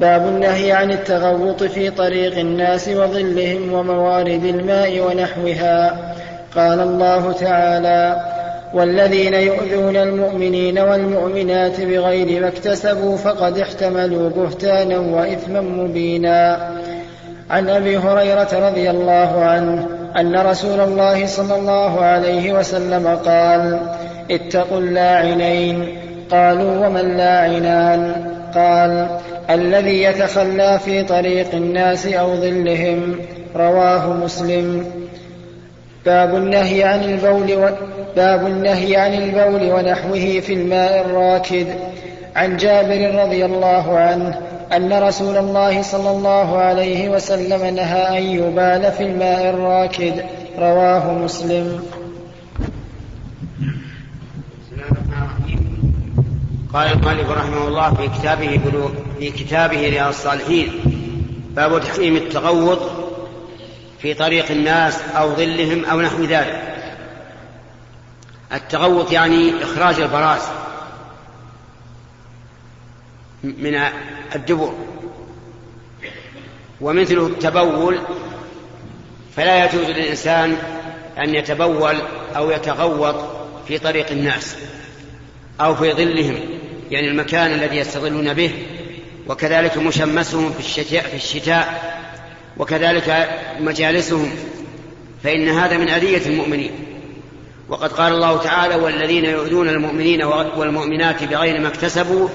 باب 0.00 0.26
النهي 0.28 0.72
عن 0.72 0.90
التغوط 0.90 1.62
في 1.62 1.90
طريق 1.90 2.38
الناس 2.38 2.88
وظلهم 2.88 3.72
وموارد 3.72 4.44
الماء 4.44 5.00
ونحوها. 5.00 6.14
قال 6.56 6.80
الله 6.80 7.32
تعالى 7.32 8.16
والذين 8.74 9.34
يؤذون 9.34 9.96
المؤمنين 9.96 10.78
والمؤمنات 10.78 11.80
بغير 11.80 12.40
ما 12.40 12.48
اكتسبوا 12.48 13.16
فقد 13.16 13.58
احتملوا 13.58 14.28
بهتانا 14.30 14.98
وإثما 14.98 15.60
مبينا. 15.60 16.70
عن 17.50 17.68
أبي 17.68 17.98
هريرة 17.98 18.68
رضي 18.68 18.90
الله 18.90 19.44
عنه 19.44 19.88
أن 20.16 20.36
رسول 20.36 20.80
الله 20.80 21.26
صلى 21.26 21.56
الله 21.56 22.00
عليه 22.00 22.52
وسلم 22.52 23.06
قال 23.24 23.80
اتقوا 24.30 24.78
اللاعنين. 24.78 25.98
قالوا 26.30 26.86
وما 26.86 27.00
اللاعنان؟ 27.00 28.12
قال 28.54 29.06
الذي 29.50 30.02
يتخلى 30.02 30.78
في 30.84 31.02
طريق 31.02 31.54
الناس 31.54 32.06
أو 32.06 32.36
ظلهم. 32.36 33.16
رواه 33.56 34.12
مسلم. 34.12 34.86
باب 36.06 36.34
النهي 36.34 36.84
عن 36.84 37.04
البول 37.04 37.52
و... 37.52 37.68
باب 38.16 38.46
النهي 38.46 38.96
عن 38.96 39.14
البول 39.14 39.72
ونحوه 39.72 40.40
في 40.40 40.52
الماء 40.52 41.06
الراكد. 41.06 41.66
عن 42.36 42.56
جابر 42.56 43.22
رضي 43.24 43.44
الله 43.44 43.98
عنه 43.98 44.38
أن 44.76 44.92
رسول 44.92 45.36
الله 45.36 45.82
صلى 45.82 46.10
الله 46.10 46.58
عليه 46.58 47.08
وسلم 47.08 47.74
نهى 47.74 48.18
أن 48.18 48.22
يبال 48.22 48.92
في 48.92 49.02
الماء 49.02 49.50
الراكد. 49.50 50.24
رواه 50.58 51.12
مسلم. 51.12 51.82
قال 56.74 56.92
المؤلف 56.92 57.30
رحمه 57.30 57.68
الله 57.68 57.94
في 57.94 58.08
كتابه 58.18 58.60
في 59.18 59.30
كتابه 59.30 59.76
رياض 59.76 60.08
الصالحين 60.08 60.68
باب 61.56 61.80
تحريم 61.80 62.16
التغوط 62.16 62.78
في 63.98 64.14
طريق 64.14 64.50
الناس 64.50 65.00
أو 65.16 65.34
ظلهم 65.34 65.84
أو 65.84 66.00
نحو 66.00 66.24
ذلك. 66.24 66.62
التغوط 68.52 69.12
يعني 69.12 69.62
إخراج 69.62 70.00
البراز. 70.00 70.42
من 73.44 73.80
الدبر. 74.34 74.74
ومثله 76.80 77.26
التبول 77.26 77.98
فلا 79.36 79.64
يجوز 79.64 79.84
للإنسان 79.84 80.56
أن 81.18 81.34
يتبول 81.34 81.96
أو 82.36 82.50
يتغوط 82.50 83.14
في 83.68 83.78
طريق 83.78 84.10
الناس 84.10 84.56
أو 85.60 85.74
في 85.74 85.92
ظلهم 85.92 86.36
يعني 86.90 87.08
المكان 87.08 87.52
الذي 87.52 87.76
يستظلون 87.76 88.34
به 88.34 88.50
وكذلك 89.28 89.78
مشمسهم 89.78 90.52
في 90.52 90.60
الشتاء 90.60 91.02
في 91.02 91.16
الشتاء 91.16 91.94
وكذلك 92.58 93.28
مجالسهم 93.60 94.30
فإن 95.24 95.48
هذا 95.48 95.76
من 95.76 95.88
أذية 95.88 96.26
المؤمنين. 96.26 96.70
وقد 97.68 97.92
قال 97.92 98.12
الله 98.12 98.38
تعالى 98.38 98.74
والذين 98.74 99.24
يؤذون 99.24 99.68
المؤمنين 99.68 100.24
والمؤمنات 100.56 101.24
بغير 101.24 101.60
ما 101.60 101.68
اكتسبوا 101.68 102.28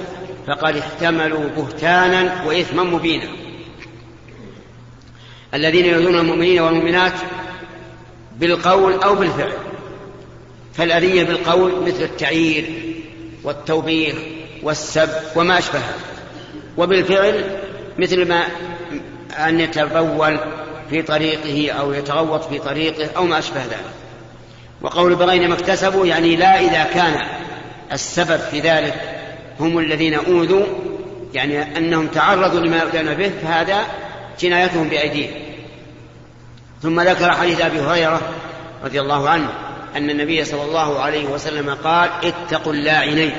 فقد 0.48 0.78
احتملوا 0.78 1.50
بهتانا 1.58 2.44
وإثما 2.46 2.84
مبينا. 2.84 3.28
الذين 5.54 5.86
يؤذون 5.86 6.16
المؤمنين 6.16 6.62
والمؤمنات 6.62 7.14
بالقول 8.38 8.94
أو 9.04 9.16
بالفعل 9.16 9.54
فالأذية 10.74 11.24
بالقول 11.24 11.82
مثل 11.82 12.04
التعيير 12.04 12.66
والتوبيخ 13.44 14.16
والسب 14.64 15.10
وما 15.36 15.58
اشبهه 15.58 15.94
وبالفعل 16.78 17.60
مثل 17.98 18.28
ما 18.28 18.44
أن 19.38 19.60
يتبول 19.60 20.40
في 20.90 21.02
طريقه 21.02 21.72
أو 21.72 21.94
يتغوط 21.94 22.44
في 22.44 22.60
طريقه 22.60 23.10
أو 23.18 23.26
ما 23.26 23.40
أشبه 23.40 23.64
ذلك. 23.64 23.86
وقول 24.82 25.16
بغير 25.16 25.48
ما 25.48 25.54
اكتسبوا 25.54 26.06
يعني 26.06 26.36
لا 26.36 26.60
إذا 26.60 26.84
كان 26.84 27.28
السبب 27.92 28.38
في 28.38 28.60
ذلك 28.60 29.09
هم 29.60 29.80
الذين 29.80 30.14
أوذوا 30.14 30.66
يعني 31.34 31.78
أنهم 31.78 32.08
تعرضوا 32.08 32.60
لما 32.60 32.78
يؤذون 32.78 33.14
به 33.14 33.32
فهذا 33.44 33.86
جنايتهم 34.40 34.90
بأيديهم. 34.90 35.32
ثم 36.82 37.02
ذكر 37.02 37.32
حديث 37.32 37.62
أبي 37.62 37.80
هريرة 37.80 38.22
رضي 38.84 39.02
الله 39.02 39.30
عنه 39.30 39.50
أن 39.96 40.10
النبي 40.10 40.46
صلى 40.46 40.64
الله 40.64 41.00
عليه 41.00 41.26
وسلم 41.26 41.70
قال 41.84 42.10
اتقوا 42.24 42.74
اللاعنين. 42.74 43.32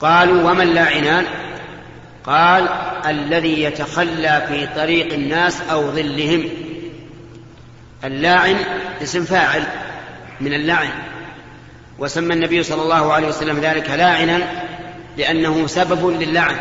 قالوا 0.00 0.50
وما 0.50 0.62
اللاعنان؟ 0.62 1.24
قال 2.24 2.68
الذي 3.06 3.62
يتخلى 3.62 4.46
في 4.48 4.66
طريق 4.66 5.12
الناس 5.12 5.60
أو 5.70 5.90
ظلهم. 5.90 6.48
اللاعن 8.04 8.56
اسم 9.02 9.24
فاعل 9.24 9.62
من 10.40 10.54
اللعن. 10.54 10.88
وسمى 11.98 12.34
النبي 12.34 12.62
صلى 12.62 12.82
الله 12.82 13.12
عليه 13.12 13.28
وسلم 13.28 13.60
ذلك 13.60 13.90
لاعنا 13.90 14.67
لأنه 15.18 15.66
سبب 15.66 16.22
للعن. 16.22 16.56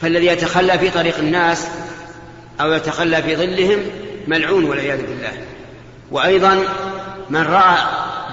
فالذي 0.00 0.26
يتخلى 0.26 0.78
في 0.78 0.90
طريق 0.90 1.18
الناس 1.18 1.68
أو 2.60 2.72
يتخلى 2.72 3.22
في 3.22 3.36
ظلهم 3.36 3.78
ملعون 4.26 4.64
والعياذ 4.64 5.00
بالله. 5.00 5.32
وأيضا 6.10 6.64
من 7.30 7.42
رأى 7.42 7.76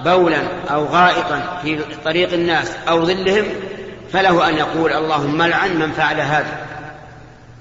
بولا 0.06 0.44
أو 0.70 0.86
غائطا 0.86 1.60
في 1.64 1.80
طريق 2.06 2.34
الناس 2.34 2.72
أو 2.90 3.06
ظلهم 3.06 3.46
فله 4.14 4.50
أن 4.50 4.58
يقول 4.58 4.94
اللهم 4.94 5.42
لعن 5.42 5.80
من 5.80 5.92
فعل 5.92 6.22
هذا 6.22 6.68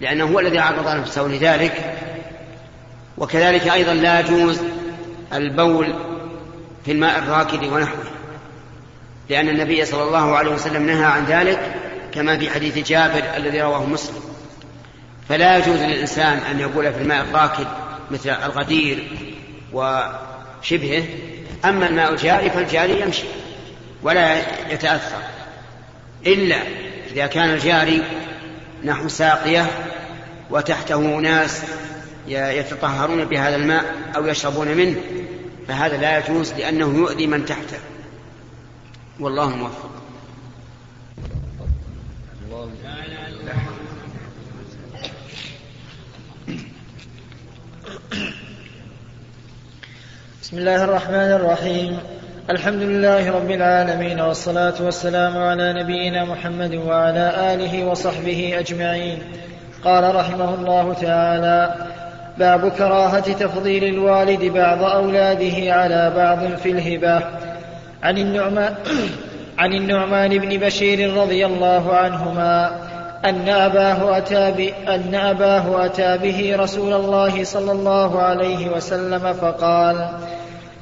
لأنه 0.00 0.24
هو 0.24 0.40
الذي 0.40 0.58
عرض 0.58 0.88
نفسه 0.88 1.22
لذلك. 1.22 1.94
وكذلك 3.18 3.68
أيضا 3.68 3.94
لا 3.94 4.20
يجوز 4.20 4.60
البول 5.32 5.94
في 6.84 6.92
الماء 6.92 7.18
الراكد 7.18 7.62
ونحوه. 7.62 8.15
لأن 9.28 9.48
النبي 9.48 9.84
صلى 9.84 10.02
الله 10.02 10.36
عليه 10.36 10.50
وسلم 10.50 10.86
نهى 10.86 11.04
عن 11.04 11.24
ذلك 11.24 11.74
كما 12.14 12.38
في 12.38 12.50
حديث 12.50 12.78
جابر 12.78 13.22
الذي 13.36 13.60
رواه 13.60 13.86
مسلم. 13.86 14.22
فلا 15.28 15.58
يجوز 15.58 15.80
للإنسان 15.80 16.38
أن 16.38 16.60
يقول 16.60 16.92
في 16.92 17.02
الماء 17.02 17.24
الراكد 17.24 17.66
مثل 18.10 18.30
الغدير 18.30 19.08
وشبهه 19.72 21.04
أما 21.64 21.88
الماء 21.88 22.12
الجاري 22.12 22.50
فالجاري 22.50 23.00
يمشي 23.00 23.26
ولا 24.02 24.38
يتأثر. 24.72 25.22
إلا 26.26 26.56
إذا 27.12 27.26
كان 27.26 27.50
الجاري 27.50 28.02
نحو 28.84 29.08
ساقية 29.08 29.66
وتحته 30.50 30.98
ناس 30.98 31.62
يتطهرون 32.28 33.24
بهذا 33.24 33.56
الماء 33.56 33.84
أو 34.16 34.26
يشربون 34.26 34.68
منه 34.68 34.96
فهذا 35.68 35.96
لا 35.96 36.18
يجوز 36.18 36.52
لأنه 36.52 36.98
يؤذي 36.98 37.26
من 37.26 37.44
تحته. 37.46 37.78
والله 39.20 39.56
موفق. 39.56 39.90
بسم 50.42 50.58
الله 50.58 50.84
الرحمن 50.84 51.14
الرحيم. 51.14 51.98
الحمد 52.50 52.82
لله 52.82 53.30
رب 53.30 53.50
العالمين 53.50 54.20
والصلاة 54.20 54.74
والسلام 54.80 55.38
على 55.38 55.82
نبينا 55.82 56.24
محمد 56.24 56.74
وعلى 56.74 57.54
آله 57.54 57.84
وصحبه 57.84 58.58
أجمعين. 58.58 59.18
قال 59.84 60.14
رحمه 60.14 60.54
الله 60.54 60.92
تعالى 60.92 61.86
باب 62.38 62.68
كراهة 62.68 63.32
تفضيل 63.32 63.84
الوالد 63.84 64.44
بعض 64.44 64.82
أولاده 64.82 65.74
على 65.74 66.12
بعض 66.16 66.56
في 66.56 66.70
الهبة. 66.70 67.45
عن 68.06 68.18
النعمان 68.18 68.74
عن 69.58 69.72
النعمان 69.72 70.38
بن 70.38 70.56
بشير 70.56 71.16
رضي 71.16 71.46
الله 71.46 71.94
عنهما 71.94 72.70
أن 73.24 73.48
أباه 73.48 74.18
أتى 74.18 74.72
أن 74.88 75.14
أباه 75.14 75.84
أتى 75.84 76.18
به 76.18 76.56
رسول 76.56 76.92
الله 76.92 77.44
صلى 77.44 77.72
الله 77.72 78.22
عليه 78.22 78.68
وسلم 78.68 79.32
فقال 79.32 80.08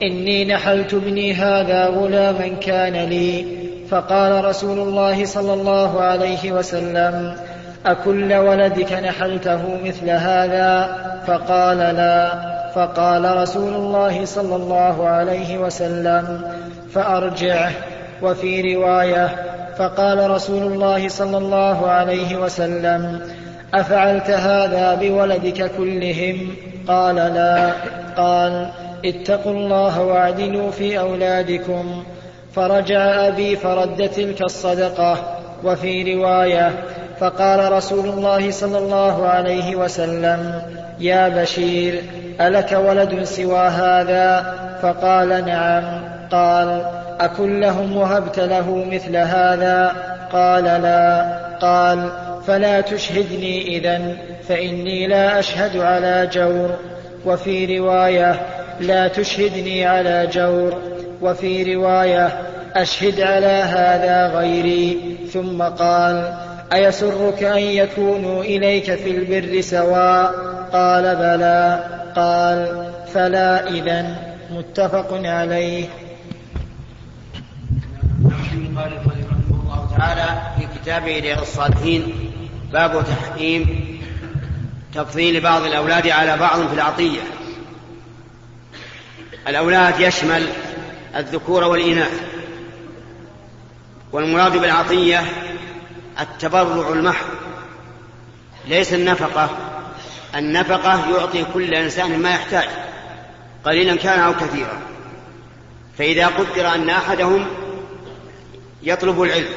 إني 0.03 0.45
نحلت 0.45 0.95
ابني 0.95 1.35
هذا 1.35 1.87
غلاما 1.87 2.49
كان 2.49 2.93
لي. 2.93 3.47
فقال 3.91 4.45
رسول 4.45 4.79
الله 4.79 5.25
صلى 5.25 5.55
الله 5.55 6.01
عليه 6.01 6.53
وسلم 6.53 7.37
أكل 7.87 8.35
ولدك 8.35 8.93
نحلته 8.93 9.63
مثل 9.85 10.11
هذا؟ 10.11 10.97
فقال 11.27 11.79
لا. 11.79 12.55
فقال 12.75 13.37
رسول 13.37 13.75
الله 13.75 14.25
صلى 14.25 14.57
الله 14.57 15.09
عليه 15.09 15.59
وسلم 15.59 16.54
فأرجعه 16.95 17.73
وفي 18.23 18.75
رواية 18.75 19.29
فقال 19.79 20.31
رسول 20.31 20.73
الله 20.73 21.09
صلى 21.09 21.39
الله 21.39 21.87
عليه 21.87 22.37
وسلم 22.37 23.21
أفعلت 23.75 24.31
هذا 24.31 24.95
بولدك 24.95 25.71
كلهم؟ 25.79 26.57
قال 26.89 27.17
لا. 27.17 27.73
قال 28.17 28.71
اتقوا 29.05 29.53
الله 29.53 30.03
واعدلوا 30.03 30.71
في 30.71 30.99
أولادكم. 30.99 32.05
فرجع 32.55 33.29
أبي 33.29 33.57
فرد 33.57 34.09
تلك 34.09 34.43
الصدقة 34.43 35.39
وفي 35.65 36.15
رواية 36.15 36.73
فقال 37.21 37.73
رسول 37.73 38.09
الله 38.09 38.51
صلى 38.51 38.79
الله 38.79 39.27
عليه 39.27 39.77
وسلم 39.77 40.63
يا 41.01 41.29
بشير 41.29 42.03
ألك 42.41 42.73
ولد 42.73 43.25
سوى 43.25 43.69
هذا؟ 43.69 44.55
فقال 44.83 45.47
نعم. 45.47 46.04
قال 46.35 46.83
أكلهم 47.21 47.97
وهبت 47.97 48.39
له 48.39 48.85
مثل 48.93 49.17
هذا؟ 49.17 49.93
قال 50.33 50.65
لا. 50.65 51.39
قال 51.61 52.09
فلا 52.47 52.81
تشهدني 52.81 53.79
إذا 53.79 54.17
فإني 54.49 55.07
لا 55.07 55.39
أشهد 55.39 55.77
على 55.77 56.29
جور. 56.33 56.71
وفي 57.27 57.79
رواية 57.79 58.41
لا 58.81 59.09
تشهدني 59.09 59.87
على 59.87 60.29
جور. 60.33 60.79
وفي 61.23 61.75
رواية 61.75 62.29
أشهد 62.77 63.21
على 63.21 63.47
هذا 63.47 64.27
غيري. 64.39 65.17
ثم 65.33 65.63
قال 65.63 66.33
أيسرك 66.73 67.43
أن 67.43 67.59
يكونوا 67.59 68.43
إليك 68.43 68.95
في 68.95 69.11
البر 69.11 69.61
سواء؟ 69.61 70.35
قال 70.73 71.17
بلى. 71.17 71.79
قال 72.17 72.87
فلا 73.15 73.69
إذا 73.69 74.07
متفق 74.51 75.21
عليه. 75.25 75.85
قال 78.77 78.93
رحمه 79.07 79.63
الله 79.63 79.89
تعالى 79.99 80.43
في 80.59 80.79
كتابه 80.79 81.19
رياض 81.19 81.41
الصالحين 81.41 82.31
باب 82.73 83.05
تحريم 83.05 83.85
تفضيل 84.95 85.41
بعض 85.41 85.63
الأولاد 85.63 86.09
على 86.09 86.37
بعض 86.37 86.69
في 86.69 86.75
العطية. 86.75 87.21
الأولاد 89.49 90.01
يشمل 90.01 90.49
الذكور 91.17 91.65
والإناث 91.65 92.21
والمراد 94.13 94.57
بالعطية 94.57 95.23
التبرع 96.21 96.93
المحض. 96.93 97.27
ليس 98.69 98.95
النفقة 98.95 99.51
النفقة 100.37 101.11
يعطي 101.17 101.45
كل 101.55 101.75
إنسان 101.75 102.23
ما 102.23 102.31
يحتاج 102.31 102.69
قليلا 103.65 103.97
كان 103.97 104.21
أو 104.21 104.35
كثيرا. 104.35 104.81
فإذا 105.99 106.27
قدر 106.27 106.75
أن 106.75 106.91
أحدهم 106.91 107.47
يطلب 108.85 109.23
العلم 109.23 109.49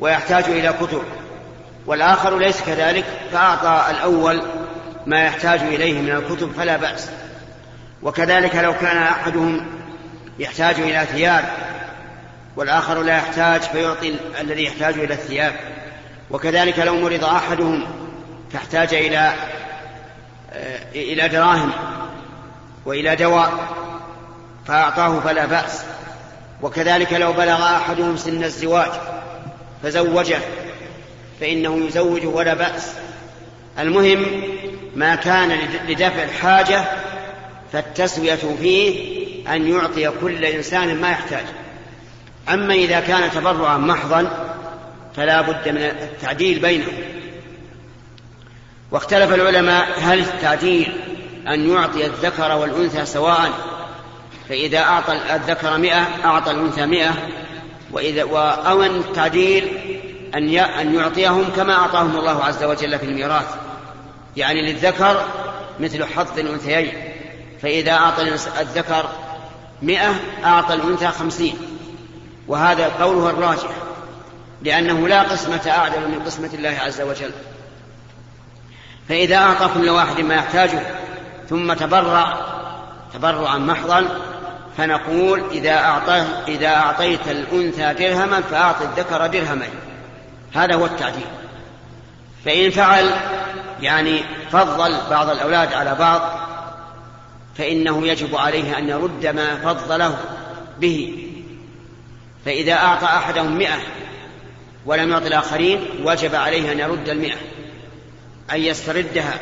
ويحتاج 0.00 0.44
إلى 0.44 0.74
كتب 0.80 1.02
والآخر 1.86 2.38
ليس 2.38 2.60
كذلك 2.60 3.04
فأعطى 3.32 3.90
الأول 3.90 4.42
ما 5.06 5.24
يحتاج 5.24 5.60
إليه 5.60 6.00
من 6.00 6.10
الكتب 6.10 6.52
فلا 6.52 6.76
بأس. 6.76 7.10
وكذلك 8.02 8.56
لو 8.56 8.74
كان 8.74 8.96
أحدهم 8.96 9.66
يحتاج 10.38 10.80
إلى 10.80 11.06
ثياب 11.12 11.44
والآخر 12.56 13.02
لا 13.02 13.16
يحتاج 13.16 13.60
فيعطي 13.60 14.14
الذي 14.40 14.64
يحتاج 14.64 14.98
إلى 14.98 15.14
الثياب. 15.14 15.52
وكذلك 16.30 16.78
لو 16.78 17.00
مرض 17.00 17.24
أحدهم 17.24 17.86
فاحتاج 18.52 18.94
إلى 18.94 19.32
إلى 20.94 21.28
دراهم 21.28 21.72
وإلى 22.84 23.16
دواء 23.16 23.52
فأعطاه 24.66 25.20
فلا 25.20 25.46
بأس. 25.46 25.84
وكذلك 26.62 27.12
لو 27.12 27.32
بلغ 27.32 27.76
أحدهم 27.76 28.16
سن 28.16 28.44
الزواج 28.44 28.90
فزوجه 29.82 30.38
فإنه 31.40 31.86
يزوج 31.86 32.26
ولا 32.26 32.54
بأس. 32.54 32.92
المهم 33.78 34.26
ما 34.94 35.14
كان 35.14 35.58
لدفع 35.88 36.22
الحاجة 36.22 36.84
فالتسوية 37.72 38.38
فيه 38.60 39.16
أن 39.48 39.68
يعطي 39.68 40.10
كل 40.20 40.44
إنسان 40.44 41.00
ما 41.00 41.10
يحتاج. 41.10 41.44
أما 42.48 42.74
إذا 42.74 43.00
كان 43.00 43.30
تبرعا 43.30 43.78
محضا 43.78 44.54
فلا 45.16 45.40
بد 45.40 45.68
من 45.68 45.82
التعديل 45.82 46.58
بينهم. 46.58 46.94
واختلف 48.90 49.34
العلماء 49.34 49.86
هل 50.00 50.18
التعديل 50.18 50.92
أن 51.48 51.70
يعطي 51.70 52.06
الذكر 52.06 52.56
والأنثى 52.56 53.06
سواء 53.06 53.50
فإذا 54.48 54.78
أعطى 54.78 55.34
الذكر 55.34 55.78
مئة 55.78 56.06
أعطى 56.24 56.50
الأنثى 56.50 56.86
مئة. 56.86 57.12
وإذا 57.92 58.22
أو 58.42 58.82
أن 58.82 58.96
التعديل 58.96 59.64
أن 60.34 60.58
أن 60.58 60.94
يعطيهم 60.94 61.44
كما 61.56 61.74
أعطاهم 61.74 62.16
الله 62.16 62.44
عز 62.44 62.64
وجل 62.64 62.98
في 62.98 63.04
الميراث. 63.04 63.54
يعني 64.36 64.72
للذكر 64.72 65.24
مثل 65.80 66.04
حظ 66.04 66.38
الأنثيين. 66.38 66.92
فإذا 67.62 67.92
أعطى 67.92 68.22
الذكر 68.60 69.08
مئة 69.82 70.14
أعطى 70.44 70.74
الأنثى 70.74 71.08
خمسين. 71.08 71.54
وهذا 72.48 72.88
قوله 73.00 73.30
الراجح 73.30 73.70
لأنه 74.62 75.08
لا 75.08 75.22
قسمة 75.22 75.60
أعدل 75.66 76.08
من 76.08 76.22
قسمة 76.26 76.50
الله 76.54 76.78
عز 76.84 77.00
وجل. 77.00 77.30
فإذا 79.08 79.36
أعطى 79.36 79.70
كل 79.74 79.88
واحد 79.88 80.20
ما 80.20 80.34
يحتاجه 80.34 80.82
ثم 81.48 81.72
تبرع 81.72 82.38
تبرعا 83.14 83.58
محضا 83.58 84.08
فنقول 84.76 85.44
إذا 85.50 85.72
أعطيت, 85.72 86.26
إذا 86.48 86.68
أعطيت 86.68 87.28
الأنثى 87.28 87.94
درهما 87.94 88.40
فأعط 88.40 88.82
الذكر 88.82 89.26
درهمين. 89.26 89.70
هذا 90.54 90.74
هو 90.74 90.86
التعديل. 90.86 91.26
فإن 92.44 92.70
فعل 92.70 93.10
يعني 93.80 94.20
فضل 94.52 94.96
بعض 95.10 95.30
الأولاد 95.30 95.72
على 95.72 95.94
بعض 95.94 96.20
فإنه 97.58 98.06
يجب 98.06 98.36
عليه 98.36 98.78
أن 98.78 98.88
يرد 98.88 99.26
ما 99.26 99.56
فضله 99.56 100.18
به. 100.80 101.22
فإذا 102.44 102.72
أعطى 102.72 103.06
أحدهم 103.06 103.58
مئة 103.58 103.78
ولم 104.86 105.10
يعط 105.10 105.26
الآخرين 105.26 105.84
وجب 106.04 106.34
عليه 106.34 106.72
أن 106.72 106.78
يرد 106.78 107.08
المئة 107.08 107.36
أن 108.52 108.60
يستردها 108.60 109.34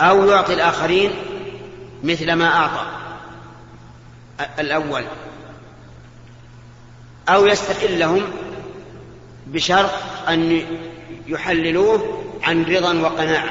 أو 0.00 0.26
يعطي 0.28 0.54
الآخرين 0.54 1.10
مثل 2.02 2.32
ما 2.32 2.46
أعطى. 2.46 3.01
الأول 4.58 5.04
أو 7.28 7.46
يستقلهم 7.46 8.22
بشرط 9.46 9.90
أن 10.28 10.64
يحللوه 11.26 12.24
عن 12.42 12.64
رضا 12.64 13.00
وقناعة 13.00 13.50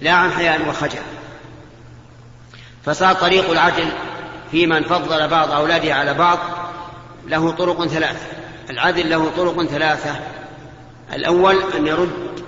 لا 0.00 0.12
عن 0.12 0.30
حياء 0.30 0.68
وخجل. 0.68 0.98
فصار 2.84 3.14
طريق 3.14 3.50
العدل 3.50 3.88
في 4.50 4.66
من 4.66 4.82
فضل 4.82 5.28
بعض 5.28 5.50
أولاده 5.50 5.94
على 5.94 6.14
بعض 6.14 6.38
له 7.26 7.50
طرق 7.50 7.86
ثلاثة. 7.86 8.26
العدل 8.70 9.10
له 9.10 9.30
طرق 9.36 9.64
ثلاثة. 9.64 10.20
الأول 11.12 11.62
أن 11.76 11.86
يرد 11.86 12.42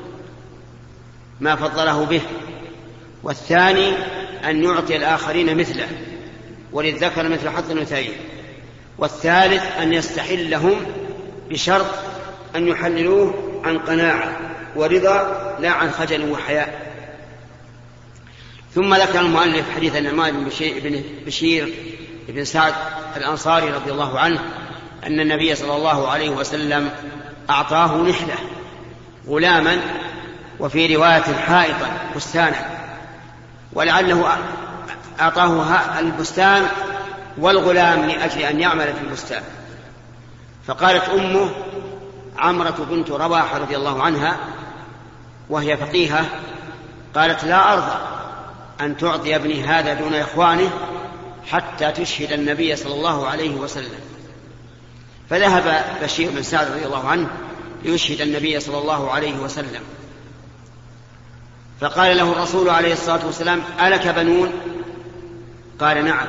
ما 1.40 1.56
فضله 1.56 2.04
به 2.04 2.22
والثاني 3.22 3.92
أن 4.44 4.64
يعطي 4.64 4.96
الآخرين 4.96 5.56
مثله. 5.56 5.88
وللذكر 6.72 7.28
مثل 7.28 7.48
حظ 7.48 7.70
الأنثيين. 7.70 8.12
والثالث 8.98 9.62
أن 9.78 9.92
يستحلهم 9.92 10.74
بشرط 11.50 11.86
أن 12.56 12.68
يحللوه 12.68 13.34
عن 13.64 13.78
قناعة 13.78 14.36
ورضا 14.76 15.56
لا 15.60 15.70
عن 15.70 15.90
خجل 15.90 16.30
وحياء. 16.30 16.90
ثم 18.74 18.94
ذكر 18.94 19.20
المؤلف 19.20 19.70
حديث 19.76 19.96
النعمان 19.96 20.44
بن 20.84 21.02
بشير 21.26 21.74
بن 22.28 22.44
سعد 22.44 22.74
الأنصاري 23.16 23.70
رضي 23.70 23.92
الله 23.92 24.18
عنه 24.18 24.40
أن 25.06 25.20
النبي 25.20 25.54
صلى 25.54 25.76
الله 25.76 26.08
عليه 26.08 26.30
وسلم 26.30 26.90
أعطاه 27.50 27.96
نحلة 27.96 28.34
غلاما 29.28 29.80
وفي 30.60 30.96
رواية 30.96 31.22
حائطا 31.22 31.88
بستانا 32.16 32.80
ولعله 33.72 34.28
أعطاه 35.20 35.98
البستان 35.98 36.66
والغلام 37.38 38.06
لأجل 38.06 38.40
أن 38.42 38.60
يعمل 38.60 38.94
في 38.94 39.00
البستان. 39.04 39.42
فقالت 40.66 41.08
أمه 41.08 41.50
عمرة 42.38 42.86
بنت 42.90 43.10
رواحة 43.10 43.58
رضي 43.58 43.76
الله 43.76 44.02
عنها 44.02 44.36
وهي 45.50 45.76
فقيهة 45.76 46.24
قالت 47.14 47.44
لا 47.44 47.72
أرضى 47.72 47.98
أن 48.80 48.96
تعطي 48.96 49.36
ابني 49.36 49.64
هذا 49.64 49.94
دون 49.94 50.14
إخوانه 50.14 50.70
حتى 51.50 51.92
تشهد 51.92 52.32
النبي 52.32 52.76
صلى 52.76 52.94
الله 52.94 53.28
عليه 53.28 53.54
وسلم. 53.54 54.00
فذهب 55.30 55.84
بشير 56.02 56.30
بن 56.30 56.42
سعد 56.42 56.66
رضي 56.70 56.86
الله 56.86 57.08
عنه 57.08 57.28
ليشهد 57.84 58.20
النبي 58.20 58.60
صلى 58.60 58.78
الله 58.78 59.10
عليه 59.10 59.38
وسلم. 59.38 59.80
فقال 61.80 62.16
له 62.16 62.32
الرسول 62.32 62.70
عليه 62.70 62.92
الصلاة 62.92 63.26
والسلام 63.26 63.62
ألك 63.80 64.08
بنون؟ 64.08 64.52
قال 65.80 66.04
نعم. 66.04 66.26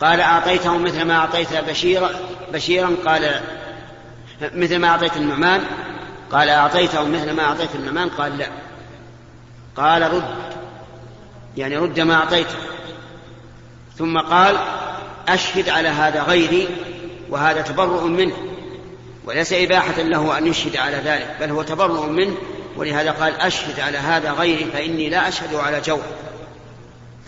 قال 0.00 0.20
أعطيتهم 0.20 0.84
مثل 0.84 1.02
ما 1.02 1.14
أعطيت 1.14 1.54
بشيرا 1.68 2.10
بشيرا. 2.52 2.96
قال 3.06 3.40
مثل 4.54 4.76
ما 4.76 4.88
أعطيت 4.88 5.16
النعمان. 5.16 5.60
قال 6.32 6.48
أعطيتهم 6.48 7.12
مثل 7.12 7.30
ما 7.30 7.42
أعطيت 7.42 7.74
النعمان. 7.74 8.08
قال 8.08 8.38
لا. 8.38 8.46
قال 9.76 10.02
رد. 10.12 10.36
يعني 11.56 11.76
رد 11.76 12.00
ما 12.00 12.14
أعطيته 12.14 12.56
ثم 13.98 14.18
قال 14.18 14.56
أشهد 15.28 15.68
على 15.68 15.88
هذا 15.88 16.22
غيري 16.22 16.68
وهذا 17.30 17.62
تبرؤ 17.62 18.04
منه. 18.04 18.36
وليس 19.24 19.52
إباحة 19.52 20.02
له 20.02 20.38
أن 20.38 20.46
يشهد 20.46 20.76
على 20.76 20.96
ذلك 20.96 21.36
بل 21.40 21.50
هو 21.50 21.62
تبرؤ 21.62 22.06
منه. 22.06 22.36
ولهذا 22.76 23.10
قال 23.10 23.40
أشهد 23.40 23.80
على 23.80 23.98
هذا 23.98 24.32
غيري 24.32 24.64
فإني 24.64 25.08
لا 25.08 25.28
أشهد 25.28 25.54
على 25.54 25.80
جور 25.80 26.02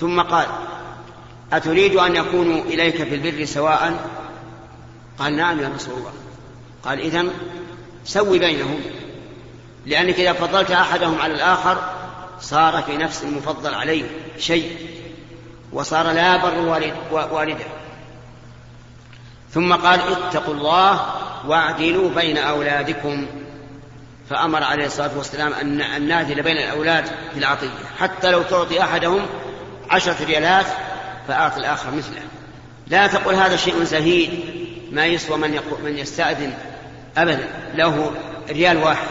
ثم 0.01 0.20
قال 0.20 0.46
أتريد 1.52 1.94
أن 1.94 2.16
يكونوا 2.16 2.62
إليك 2.64 2.96
في 2.96 3.14
البر 3.14 3.44
سواء؟ 3.44 4.11
قال 5.18 5.37
نعم 5.37 5.61
يا 5.61 5.72
رسول 5.74 5.94
الله. 5.94 6.12
قال 6.84 7.00
إذن 7.00 7.30
سوي 8.04 8.38
بينهم 8.38 8.80
لأنك 9.87 10.20
إذا 10.20 10.32
فضلت 10.32 10.70
أحدهم 10.70 11.20
على 11.20 11.34
الآخر 11.34 11.78
صار 12.40 12.82
في 12.82 12.96
نفس 12.96 13.22
المفضل 13.22 13.74
عليه 13.74 14.04
شيء 14.38 14.76
وصار 15.72 16.12
لا 16.12 16.37
بر 16.37 16.84
والدة. 17.32 17.64
ثم 19.54 19.72
قال 19.72 20.00
اتقوا 20.00 20.54
الله 20.54 21.00
واعدلوا 21.46 22.11
بين 22.11 22.37
أولادكم. 22.37 23.26
فأمر 24.30 24.62
عليه 24.64 24.87
الصلاة 24.87 25.11
والسلام 25.16 25.52
أن 25.52 26.08
نعدل 26.08 26.42
بين 26.42 26.56
الأولاد 26.56 27.04
في 27.04 27.38
العطية. 27.38 27.68
حتى 27.98 28.30
لو 28.30 28.42
تعطي 28.42 28.82
أحدهم 28.82 29.26
عشرة 29.90 30.24
ريالات 30.24 30.66
فأعط 31.28 31.56
الآخر 31.56 31.90
مثله. 31.90 32.20
لا 32.86 33.06
تقل 33.06 33.34
هذا 33.34 33.56
شيء 33.56 33.84
زهيد 33.84 34.30
ما 34.92 35.06
يسوى 35.06 35.38
من, 35.38 35.60
من 35.84 35.98
يستأذن 35.98 36.54
أبدا 37.16 37.48
له 37.74 38.14
ريال 38.48 38.76
واحد. 38.76 39.08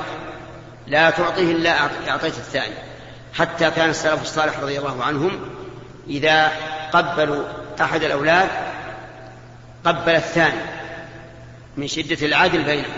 لا 0.87 1.09
تعطيه 1.09 1.51
إلا 1.51 1.79
أعطيت 2.07 2.37
الثاني. 2.37 2.73
حتى 3.33 3.71
كان 3.71 3.89
السلف 3.89 4.21
الصالح 4.21 4.59
رضي 4.59 4.79
الله 4.79 5.03
عنهم 5.03 5.39
إذا 6.07 6.51
قبلوا 6.91 7.43
أحد 7.81 8.03
الأولاد 8.03 8.49
قبل 9.85 10.15
الثاني 10.15 10.61
من 11.77 11.87
شدة 11.87 12.25
العدل 12.25 12.63
بينهم. 12.63 12.91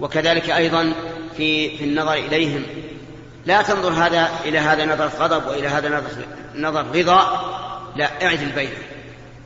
وكذلك 0.00 0.50
أيضا 0.50 0.92
في 1.36 1.78
في 1.78 1.84
النظر 1.84 2.14
إليهم. 2.14 2.62
لا 3.46 3.62
تنظر 3.62 3.92
هذا 3.92 4.28
إلى 4.44 4.58
هذا 4.58 4.84
نظرة 4.86 5.12
غضب 5.18 5.46
وإلى 5.46 5.68
هذا 5.68 5.88
نظر 5.88 6.10
نظر 6.54 6.98
رضا 6.98 7.60
لا 7.96 8.26
اعدل 8.26 8.52
بينهم 8.52 8.82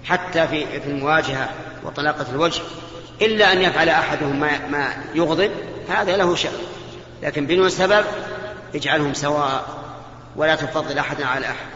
حتى 0.04 0.48
في 0.48 0.80
في 0.80 0.86
المواجهة 0.86 1.48
وطلاقة 1.84 2.26
الوجه 2.32 2.62
إلا 3.22 3.52
أن 3.52 3.60
يفعل 3.60 3.88
أحدهم 3.88 4.40
ما, 4.40 4.66
ما 4.68 4.94
يغضب 5.14 5.50
هذا 5.88 6.16
له 6.16 6.34
شأن. 6.34 6.52
لكن 7.22 7.46
بدون 7.46 7.68
سبب 7.68 8.04
اجعلهم 8.74 9.14
سواء 9.14 9.64
ولا 10.36 10.54
تفضل 10.54 10.98
أحدا 10.98 11.26
على 11.26 11.46
أحد. 11.46 11.66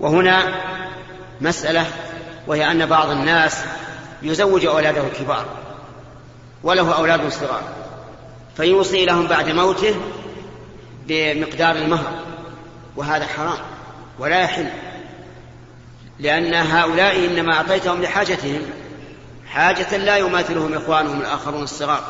وهنا 0.00 0.54
مسألة 1.40 1.86
وهي 2.46 2.70
أن 2.70 2.86
بعض 2.86 3.10
الناس 3.10 3.64
يزوج 4.22 4.66
أولاده 4.66 5.06
الكبار 5.06 5.46
وله 6.62 6.96
أولاد 6.96 7.28
صغار 7.28 7.62
فيوصي 8.56 9.04
لهم 9.04 9.26
بعد 9.26 9.50
موته 9.50 9.94
بمقدار 11.06 11.76
المهر 11.76 12.12
وهذا 12.96 13.26
حرام 13.26 13.58
ولا 14.18 14.40
يحل. 14.40 14.68
لأن 16.18 16.54
هؤلاء 16.54 17.26
إنما 17.26 17.54
أعطيتهم 17.54 18.02
لحاجتهم 18.02 18.62
حاجة 19.46 19.96
لا 19.96 20.16
يماثلهم 20.16 20.74
إخوانهم 20.74 21.20
الآخرون 21.20 21.62
الصغار 21.62 22.04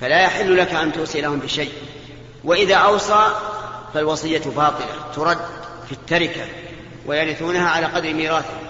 فلا 0.00 0.22
يحل 0.22 0.56
لك 0.56 0.74
أن 0.74 0.92
توصي 0.92 1.20
لهم 1.20 1.38
بشيء. 1.38 1.72
وإذا 2.44 2.74
أوصى 2.74 3.32
فالوصية 3.94 4.42
باطلة 4.56 5.12
ترد 5.14 5.38
في 5.86 5.92
التركة 5.92 6.44
ويرثونها 7.06 7.68
على 7.68 7.86
قدر 7.86 8.14
ميراثهم. 8.14 8.60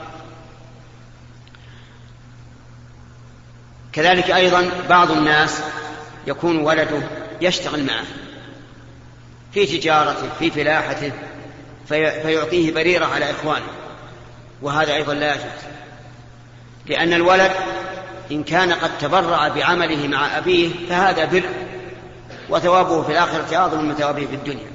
كذلك 3.93 4.31
أيضا 4.31 4.71
بعض 4.89 5.11
الناس 5.11 5.61
يكون 6.27 6.59
ولده 6.59 7.03
يشتغل 7.41 7.85
معه 7.85 8.05
في 9.53 9.67
تجارته 9.67 10.29
في 10.39 10.51
فلاحته 10.51 11.13
في 11.89 12.23
فيعطيه 12.23 12.73
بريرة 12.73 13.07
على 13.07 13.31
إخوانه. 13.31 13.80
وهذا 14.63 14.95
أيضا 14.95 15.15
لا 15.15 15.35
يجوز. 15.35 15.45
لأن 16.87 17.13
الولد 17.13 17.53
إن 18.31 18.45
كان 18.45 18.73
قد 18.73 18.99
تبرع 18.99 19.49
بعمله 19.49 20.09
مع 20.09 20.39
أبيه 20.39 20.71
فهذا 20.89 21.25
بر 21.25 21.43
وثوابه 22.51 23.03
في 23.03 23.13
الآخرة 23.13 23.57
أعظم 23.57 23.85
من 23.85 23.95
ثوابه 23.95 24.27
في 24.27 24.35
الدنيا. 24.35 24.71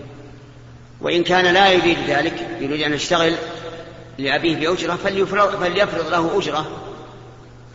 وإن 1.02 1.24
كان 1.24 1.46
لا 1.46 1.72
يريد 1.72 1.98
ذلك 2.08 2.48
يريد 2.60 2.82
أن 2.82 2.94
يشتغل 2.94 3.36
لأبيه 4.18 4.56
بأجرة 4.56 4.96
فليفرض, 4.96 5.64
فليفرض 5.64 6.10
له 6.10 6.40
أجرة. 6.40 6.82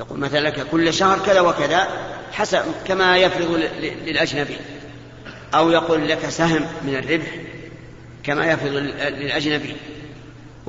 يقول 0.00 0.18
مثلا 0.18 0.40
لك 0.40 0.66
كل 0.70 0.94
شهر 0.94 1.18
كذا 1.18 1.40
وكذا 1.40 1.88
حسب 2.32 2.62
كما 2.86 3.16
يفرض 3.18 3.62
للأجنبي. 4.06 4.56
أو 5.54 5.70
يقول 5.70 6.08
لك 6.08 6.28
سهم 6.28 6.66
من 6.82 6.96
الربح 6.96 7.26
كما 8.22 8.52
يفرض 8.52 8.72
للأجنبي. 8.72 9.76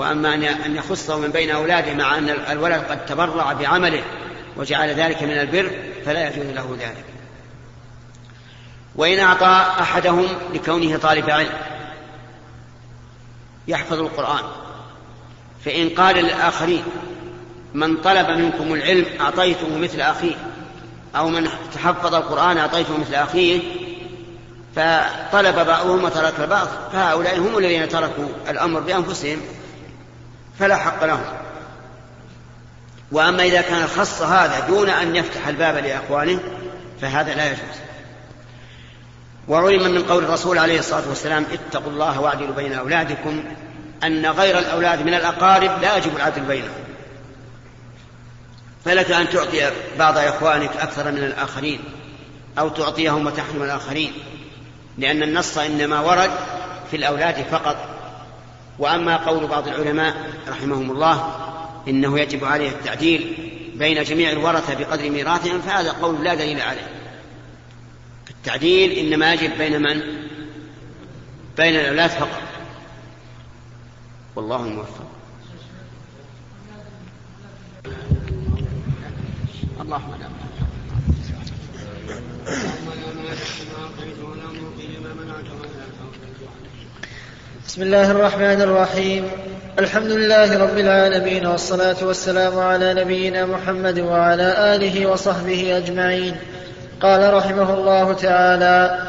وأما 0.01 0.35
أن 0.35 0.75
يخصه 0.75 1.19
من 1.19 1.31
بين 1.31 1.51
أولاده 1.51 1.93
مع 1.93 2.17
أن 2.17 2.29
الولد 2.29 2.83
قد 2.89 3.05
تبرع 3.05 3.53
بعمله 3.53 4.03
وجعل 4.57 4.89
ذلك 4.89 5.23
من 5.23 5.31
البر 5.31 5.71
فلا 6.05 6.27
يجوز 6.27 6.45
له 6.45 6.77
ذلك. 6.79 7.05
وإن 8.95 9.19
أعطى 9.19 9.65
أحدهم 9.79 10.27
لكونه 10.53 10.97
طالب 10.97 11.29
علم 11.29 11.53
يحفظ 13.67 13.99
القرآن. 13.99 14.43
فإن 15.65 15.89
قال 15.89 16.15
للآخرين 16.15 16.83
من 17.73 17.97
طلب 17.97 18.29
منكم 18.29 18.73
العلم 18.73 19.05
أعطيته 19.19 19.77
مثل 19.77 20.01
أخيه 20.01 20.35
أو 21.15 21.29
من 21.29 21.49
تحفظ 21.73 22.15
القرآن 22.15 22.57
أعطيته 22.57 22.97
مثل 22.97 23.13
أخيه 23.13 23.59
فطلب 24.75 25.55
بعضهم 25.67 26.03
وترك 26.03 26.33
البعض 26.39 26.67
فهؤلاء 26.93 27.39
هم 27.39 27.57
الذين 27.57 27.89
تركوا 27.89 28.27
الأمر 28.49 28.79
بأنفسهم. 28.79 29.41
فلا 30.61 30.75
حق 30.75 31.03
لهم. 31.03 31.23
وأما 33.11 33.43
إذا 33.43 33.61
كان 33.61 33.87
خص 33.87 34.21
هذا 34.21 34.59
دون 34.59 34.89
أن 34.89 35.15
يفتح 35.15 35.47
الباب 35.47 35.75
لأخوانه 35.75 36.39
فهذا 37.01 37.35
لا 37.35 37.45
يجوز. 37.45 37.77
وعلم 39.47 39.91
من 39.91 40.03
قول 40.03 40.23
الرسول 40.23 40.57
عليه 40.57 40.79
الصلاة 40.79 41.09
والسلام 41.09 41.45
اتقوا 41.53 41.91
الله 41.91 42.19
واعدلوا 42.19 42.55
بين 42.55 42.73
أولادكم 42.73 43.43
أن 44.03 44.25
غير 44.25 44.59
الأولاد 44.59 45.01
من 45.01 45.13
الأقارب 45.13 45.81
لا 45.81 45.97
يجب 45.97 46.15
العدل 46.15 46.41
بينهم. 46.41 46.83
فلك 48.85 49.11
أن 49.11 49.29
تعطي 49.29 49.71
بعض 49.99 50.17
إخوانك 50.17 50.77
أكثر 50.79 51.11
من 51.11 51.23
الآخرين 51.23 51.79
أو 52.59 52.69
تعطيهم 52.69 53.27
وتحرم 53.27 53.63
الآخرين 53.63 54.13
لأن 54.97 55.23
النص 55.23 55.57
إنما 55.57 55.99
ورد 55.99 56.31
في 56.91 56.97
الأولاد 56.97 57.45
فقط. 57.51 57.90
وأما 58.79 59.17
قول 59.17 59.47
بعض 59.47 59.67
العلماء 59.67 60.31
رحمهم 60.47 60.91
الله 60.91 61.35
إنه 61.87 62.19
يجب 62.19 62.45
عليه 62.45 62.69
التعديل 62.69 63.51
بين 63.75 64.03
جميع 64.03 64.31
الورثة 64.31 64.73
بقدر 64.73 65.09
ميراثهم 65.09 65.61
فهذا 65.61 65.91
قول 65.91 66.23
لا 66.23 66.35
دليل 66.35 66.61
عليه. 66.61 66.87
التعديل 68.29 68.91
إنما 68.91 69.33
يجب 69.33 69.57
بين 69.57 69.81
من؟ 69.81 70.01
بين 71.57 71.75
الأولاد 71.75 72.09
فقط. 72.09 72.41
والله 74.35 74.65
الموفق. 74.65 75.07
اللهم 79.81 80.15
لا. 80.19 80.31
بسم 87.67 87.81
الله 87.81 88.11
الرحمن 88.11 88.61
الرحيم. 88.61 89.29
الحمد 89.79 90.11
لله 90.11 90.57
رب 90.63 90.77
العالمين 90.77 91.45
والصلاة 91.45 91.95
والسلام 92.01 92.59
على 92.59 92.93
نبينا 92.93 93.45
محمد 93.45 93.99
وعلى 93.99 94.75
آله 94.75 95.05
وصحبه 95.05 95.77
أجمعين. 95.77 96.35
قال 97.01 97.33
رحمه 97.33 97.73
الله 97.73 98.13
تعالى 98.13 98.99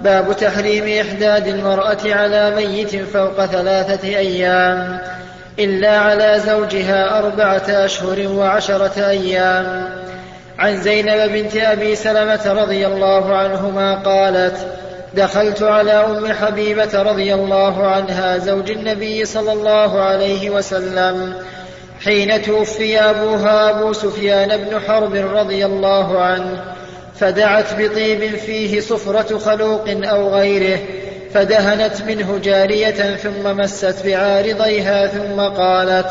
باب 0.00 0.36
تحريم 0.36 1.06
إحداد 1.06 1.46
المرأة 1.46 1.98
على 2.04 2.50
ميت 2.56 2.96
فوق 2.96 3.46
ثلاثة 3.46 4.08
أيام 4.08 4.98
إلا 5.58 5.98
على 5.98 6.40
زوجها 6.46 7.18
أربعة 7.18 7.64
أشهر 7.68 8.28
وعشرة 8.28 9.08
أيام. 9.08 9.88
عن 10.58 10.76
زينب 10.76 11.32
بنت 11.32 11.56
أبي 11.56 11.96
سلمة 11.96 12.52
رضي 12.62 12.86
الله 12.86 13.36
عنهما 13.36 13.94
قالت 13.94 14.79
دخلت 15.14 15.62
على 15.62 15.92
أم 15.92 16.32
حبيبة 16.32 17.02
رضي 17.02 17.34
الله 17.34 17.86
عنها 17.86 18.38
زوج 18.38 18.70
النبي 18.70 19.24
صلى 19.24 19.52
الله 19.52 20.00
عليه 20.00 20.50
وسلم. 20.50 21.34
حين 22.04 22.42
توفي 22.42 23.00
أبوها 23.00 23.70
أبو 23.70 23.92
سفيان 23.92 24.56
بن 24.56 24.80
حرب 24.80 25.14
رضي 25.14 25.66
الله 25.66 26.20
عنه 26.20 26.64
فدعت 27.14 27.74
بطيب 27.78 28.36
فيه 28.36 28.80
صفرة 28.80 29.38
خلوق 29.38 29.84
أو 29.88 30.34
غيره 30.34 30.78
فدهنت 31.34 32.02
منه 32.02 32.38
جارية 32.44 33.16
ثم 33.16 33.56
مست 33.56 34.06
بعارضيها 34.06 35.06
ثم 35.06 35.40
قالت 35.40 36.06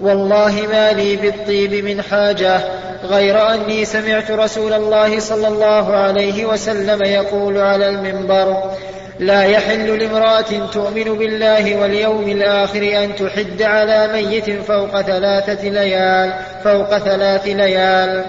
والله 0.00 0.66
ما 0.72 0.92
لي 0.92 1.16
بالطيب 1.16 1.84
من 1.84 2.02
حاجة 2.02 2.60
غير 3.06 3.54
أني 3.54 3.84
سمعت 3.84 4.30
رسول 4.30 4.72
الله 4.72 5.20
صلى 5.20 5.48
الله 5.48 5.96
عليه 5.96 6.46
وسلم 6.46 7.02
يقول 7.02 7.58
على 7.58 7.88
المنبر 7.88 8.70
لا 9.18 9.42
يحل 9.42 9.98
لامرأة 9.98 10.68
تؤمن 10.72 11.04
بالله 11.04 11.76
واليوم 11.76 12.28
الآخر 12.28 13.04
أن 13.04 13.16
تحد 13.16 13.62
على 13.62 14.08
ميت 14.12 14.50
فوق 14.50 15.00
ثلاثة 15.00 15.68
ليال 15.68 16.32
فوق 16.64 16.98
ثلاث 16.98 17.46
ليال 17.46 18.24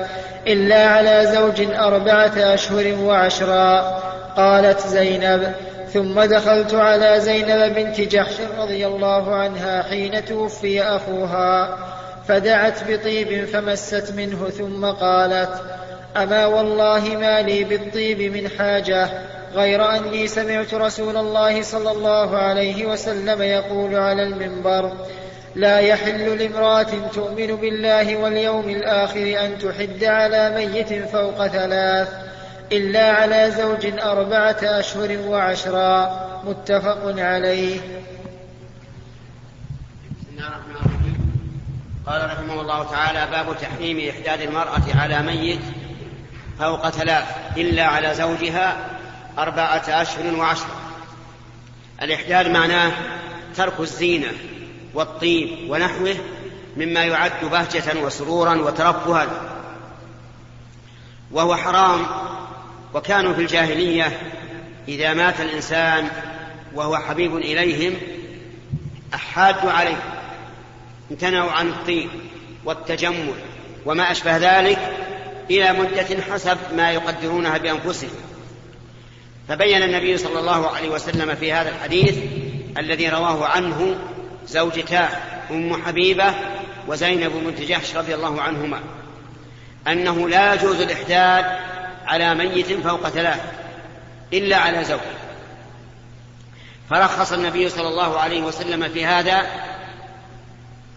إلا 0.47 0.87
على 0.87 1.25
زوج 1.33 1.67
أربعة 1.75 2.33
أشهر 2.37 2.95
وعشرا. 3.03 3.99
قالت 4.37 4.87
زينب 4.87 5.53
ثم 5.93 6.21
دخلت 6.21 6.73
على 6.73 7.19
زينب 7.19 7.75
بنت 7.75 8.01
جحش 8.01 8.33
رضي 8.59 8.87
الله 8.87 9.35
عنها 9.35 9.83
حين 9.83 10.25
توفي 10.25 10.83
أخوها. 10.83 11.77
فدعت 12.27 12.91
بطيب 12.91 13.45
فمست 13.45 14.13
منه 14.15 14.49
ثم 14.49 14.85
قالت 14.85 15.61
أما 16.17 16.45
والله 16.45 17.17
ما 17.19 17.41
لي 17.41 17.63
بالطيب 17.63 18.21
من 18.21 18.49
حاجة 18.49 19.09
غير 19.53 19.95
أني 19.95 20.27
سمعت 20.27 20.73
رسول 20.73 21.17
الله 21.17 21.61
صلى 21.61 21.91
الله 21.91 22.37
عليه 22.37 22.85
وسلم 22.85 23.41
يقول 23.41 23.95
على 23.95 24.23
المنبر 24.23 24.91
لا 25.55 25.79
يحل 25.79 26.37
لامرأة 26.37 27.09
تؤمن 27.13 27.55
بالله 27.55 28.17
واليوم 28.17 28.69
الآخر 28.69 29.45
أن 29.45 29.57
تحد 29.59 30.03
على 30.03 30.49
ميت 30.55 31.07
فوق 31.07 31.47
ثلاث 31.47 32.09
إلا 32.71 33.11
على 33.11 33.51
زوج 33.51 33.99
أربعة 33.99 34.57
أشهر 34.63 35.17
وعشرا 35.27 36.27
متفق 36.43 37.01
عليه. 37.17 37.79
بسم 40.11 40.29
الله 40.31 40.47
الرحمن 40.47 40.86
قال 42.07 42.25
رحمه 42.25 42.61
الله 42.61 42.83
تعالى 42.83 43.27
باب 43.31 43.57
تحريم 43.61 44.09
إحداد 44.09 44.41
المرأة 44.41 44.83
على 44.95 45.21
ميت 45.21 45.59
فوق 46.59 46.89
ثلاث 46.89 47.25
إلا 47.57 47.85
على 47.85 48.13
زوجها 48.13 48.89
أربعة 49.37 49.83
أشهر 49.87 50.35
وعشرة. 50.35 50.75
الإحداد 52.01 52.47
معناه 52.47 52.91
ترك 53.55 53.79
الزينة 53.79 54.27
والطيب 54.93 55.69
ونحوه 55.69 56.15
مما 56.77 57.03
يعد 57.03 57.45
بهجة 57.51 57.99
وسرورا 58.03 58.55
وترفها 58.55 59.27
وهو 61.31 61.55
حرام 61.55 62.05
وكانوا 62.93 63.33
في 63.33 63.41
الجاهلية 63.41 64.19
إذا 64.87 65.13
مات 65.13 65.41
الإنسان 65.41 66.07
وهو 66.73 66.97
حبيب 66.97 67.37
إليهم 67.37 67.97
أحادوا 69.13 69.71
عليه. 69.71 70.16
امتنعوا 71.11 71.51
عن 71.51 71.69
الطيب 71.69 72.09
والتجمل 72.65 73.33
وما 73.85 74.11
أشبه 74.11 74.37
ذلك 74.37 74.79
إلى 75.49 75.73
مدة 75.73 76.21
حسب 76.31 76.57
ما 76.75 76.91
يقدرونها 76.91 77.57
بأنفسهم. 77.57 78.09
فبين 79.47 79.83
النبي 79.83 80.17
صلى 80.17 80.39
الله 80.39 80.69
عليه 80.69 80.89
وسلم 80.89 81.35
في 81.35 81.53
هذا 81.53 81.69
الحديث 81.69 82.17
الذي 82.77 83.09
رواه 83.09 83.45
عنه 83.45 83.95
زوجتاه 84.47 85.09
أم 85.51 85.83
حبيبة 85.83 86.33
وزينب 86.87 87.31
بنت 87.31 87.61
جحش 87.61 87.95
رضي 87.95 88.15
الله 88.15 88.41
عنهما 88.41 88.79
أنه 89.87 90.29
لا 90.29 90.53
يجوز 90.53 90.81
الإحداد 90.81 91.45
على 92.05 92.35
ميت 92.35 92.73
فوق 92.73 93.09
ثلاث 93.09 93.41
إلا 94.33 94.57
على 94.57 94.83
زوج. 94.83 94.99
فرخص 96.89 97.31
النبي 97.31 97.69
صلى 97.69 97.87
الله 97.87 98.19
عليه 98.19 98.41
وسلم 98.41 98.89
في 98.89 99.05
هذا 99.05 99.45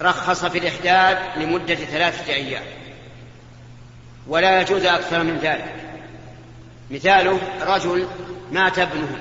رخص 0.02 0.44
في 0.44 0.58
الإحداد 0.58 1.18
لمدة 1.36 1.74
ثلاثة 1.74 2.32
أيام. 2.32 2.62
ولا 4.26 4.60
يجوز 4.60 4.84
أكثر 4.84 5.22
من 5.22 5.38
ذلك. 5.38 5.74
مثاله 6.90 7.38
رجل 7.62 8.08
مات 8.52 8.78
ابنه 8.78 9.18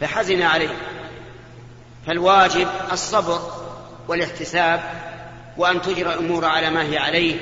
فحزن 0.00 0.42
عليه. 0.42 0.76
فالواجب 2.06 2.68
الصبر 2.92 3.52
والاحتساب 4.08 4.80
وأن 5.56 5.82
تجرى 5.82 6.14
الأمور 6.14 6.44
على 6.44 6.70
ما 6.70 6.82
هي 6.82 6.98
عليه. 6.98 7.36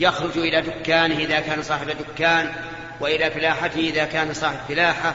يخرج 0.00 0.38
إلى 0.38 0.60
دكانه 0.62 1.16
إذا 1.16 1.40
كان 1.40 1.62
صاحب 1.62 1.86
دكان 1.88 2.52
وإلى 3.00 3.30
فلاحته 3.30 3.80
إذا 3.80 4.04
كان 4.04 4.34
صاحب 4.34 4.56
فلاحة 4.68 5.14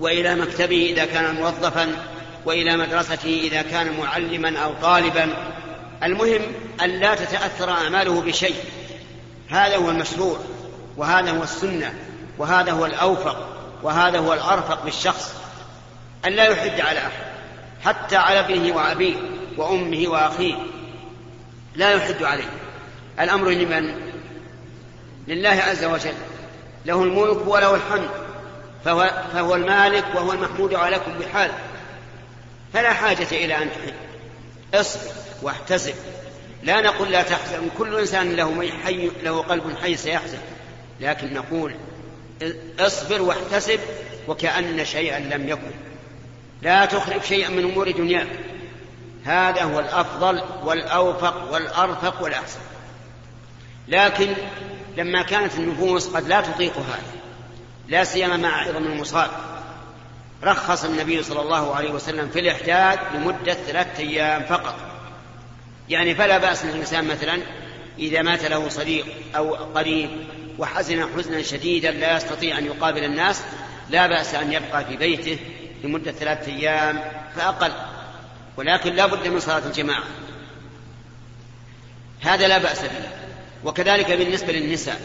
وإلى 0.00 0.34
مكتبه 0.34 0.90
إذا 0.92 1.04
كان 1.04 1.34
موظفا. 1.34 2.17
وإلى 2.44 2.76
مدرسته 2.76 3.40
إذا 3.42 3.62
كان 3.62 3.98
معلما 4.00 4.58
أو 4.58 4.72
طالبا. 4.82 5.34
المهم 6.02 6.42
أن 6.82 6.90
لا 6.90 7.14
تتأثر 7.14 7.70
أعماله 7.70 8.20
بشيء. 8.20 8.56
هذا 9.48 9.76
هو 9.76 9.90
المشروع 9.90 10.38
وهذا 10.96 11.30
هو 11.30 11.42
السنة 11.42 11.94
وهذا 12.38 12.72
هو 12.72 12.86
الأوفق 12.86 13.48
وهذا 13.82 14.18
هو 14.18 14.32
الأرفق 14.32 14.84
بالشخص. 14.84 15.34
أن 16.26 16.32
لا 16.32 16.44
يحد 16.44 16.80
على 16.80 16.98
أحد 16.98 17.28
حتى 17.84 18.16
على 18.16 18.40
ابنه 18.40 18.76
وأبيه 18.76 19.16
وأمه 19.56 20.08
وأخيه. 20.08 20.54
لا 21.74 21.90
يحد 21.90 22.22
عليه. 22.22 22.50
الأمر 23.20 23.50
لمن؟ 23.50 23.94
لله 25.28 25.48
عز 25.48 25.84
وجل. 25.84 26.14
له 26.86 27.02
الملك 27.02 27.46
وله 27.46 27.74
الحمد. 27.74 28.08
فهو, 28.84 29.10
فهو 29.32 29.54
المالك 29.54 30.04
وهو 30.14 30.32
المحمود 30.32 30.74
على 30.74 30.98
كل 30.98 31.28
حال 31.32 31.50
فلا 32.72 32.92
حاجة 32.92 33.28
إلى 33.32 33.56
أن 33.56 33.68
اصبر 34.74 35.12
واحتسب 35.42 35.94
لا 36.62 36.80
نقول 36.80 37.10
لا 37.10 37.22
تحزن. 37.22 37.68
كل 37.78 37.98
إنسان 37.98 38.36
له, 38.36 38.70
حي 38.84 39.10
له 39.22 39.42
قلب 39.42 39.76
حي 39.82 39.96
سيحزن. 39.96 40.38
لكن 41.00 41.34
نقول 41.34 41.74
اصبر 42.78 43.22
واحتسب 43.22 43.80
وكأن 44.28 44.84
شيئا 44.84 45.18
لم 45.18 45.48
يكن. 45.48 45.70
لا 46.62 46.84
تخرب 46.84 47.22
شيئا 47.22 47.48
من 47.48 47.64
أمور 47.64 47.90
دنياك. 47.90 48.28
هذا 49.24 49.62
هو 49.62 49.78
الأفضل 49.78 50.42
والأوفق 50.64 51.52
والأرفق 51.52 52.22
والأحسن. 52.22 52.60
لكن 53.88 54.34
لما 54.96 55.22
كانت 55.22 55.54
النفوس 55.54 56.08
قد 56.08 56.28
لا 56.28 56.40
تطيق 56.40 56.76
هذا 56.76 57.02
لا 57.88 58.04
سيما 58.04 58.36
مع 58.36 58.60
عظم 58.60 58.84
المصاب. 58.84 59.30
رخص 60.44 60.84
النبي 60.84 61.22
صلى 61.22 61.40
الله 61.40 61.74
عليه 61.74 61.90
وسلم 61.90 62.28
في 62.28 62.40
الإحداد 62.40 62.98
لمدة 63.14 63.54
ثلاثة 63.54 63.98
أيام 64.02 64.42
فقط. 64.42 64.74
يعني 65.88 66.14
فلا 66.14 66.38
بأس 66.38 66.64
للإنسان 66.64 67.08
مثلا 67.08 67.38
إذا 67.98 68.22
مات 68.22 68.44
له 68.44 68.68
صديق 68.68 69.06
أو 69.36 69.54
قريب 69.54 70.10
وحزن 70.58 71.06
حزنا 71.16 71.42
شديدا 71.42 71.90
لا 71.90 72.16
يستطيع 72.16 72.58
أن 72.58 72.66
يقابل 72.66 73.04
الناس 73.04 73.42
لا 73.90 74.06
بأس 74.06 74.34
أن 74.34 74.52
يبقى 74.52 74.84
في 74.84 74.96
بيته 74.96 75.38
لمدة 75.84 76.12
ثلاثة 76.12 76.52
أيام 76.52 77.00
فأقل. 77.36 77.72
ولكن 78.56 78.94
لا 78.94 79.06
بد 79.06 79.28
من 79.28 79.40
صلاة 79.40 79.66
الجماعة. 79.66 80.04
هذا 82.20 82.48
لا 82.48 82.58
بأس 82.58 82.82
به. 82.82 83.08
وكذلك 83.64 84.12
بالنسبة 84.12 84.52
للنساء 84.52 85.00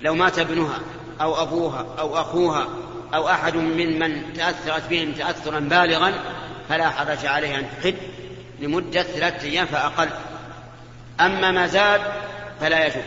لو 0.00 0.14
مات 0.14 0.38
ابنها 0.38 0.78
أو 1.20 1.42
أبوها 1.42 1.86
أو 1.98 2.20
أخوها 2.20 2.68
أو 3.14 3.28
أحد 3.28 3.56
ممن 3.56 4.32
تأثرت 4.32 4.88
بهم 4.90 5.12
تأثرا 5.12 5.60
بالغا 5.60 6.14
فلا 6.68 6.90
حرج 6.90 7.26
عليها 7.26 7.58
أن 7.58 7.66
تحد 7.82 7.94
لمدة 8.60 9.02
ثلاثة 9.02 9.48
أيام 9.48 9.66
فأقل. 9.66 10.08
أما 11.20 11.50
ما 11.50 11.66
زاد 11.66 12.00
فلا 12.60 12.86
يجوز. 12.86 13.04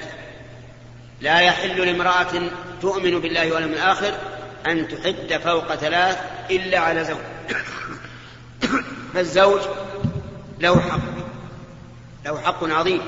لا 1.21 1.39
يحل 1.39 1.85
لامرأة 1.85 2.49
تؤمن 2.81 3.19
بالله 3.19 3.53
واليوم 3.53 3.71
الآخر 3.71 4.13
أن 4.65 4.87
تحد 4.87 5.41
فوق 5.43 5.75
ثلاث 5.75 6.17
إلا 6.51 6.79
على 6.79 7.03
زوج. 7.03 7.17
فالزوج 9.13 9.61
له 10.59 10.79
حق 10.79 10.99
له 12.25 12.41
حق 12.41 12.63
عظيم. 12.63 13.01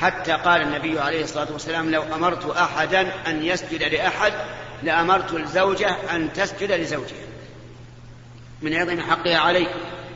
حتى 0.00 0.32
قال 0.32 0.62
النبي 0.62 1.00
عليه 1.00 1.24
الصلاة 1.24 1.52
والسلام 1.52 1.90
لو 1.90 2.02
أمرت 2.02 2.56
أحدا 2.56 3.00
أن 3.26 3.44
يسجد 3.44 3.82
لأحد 3.82 4.32
لأمرت 4.82 5.32
الزوجة 5.32 5.96
أن 6.16 6.32
تسجد 6.32 6.72
لزوجها. 6.72 7.26
من 8.62 8.74
عظم 8.74 9.00
حقها 9.00 9.38
عليه 9.38 9.66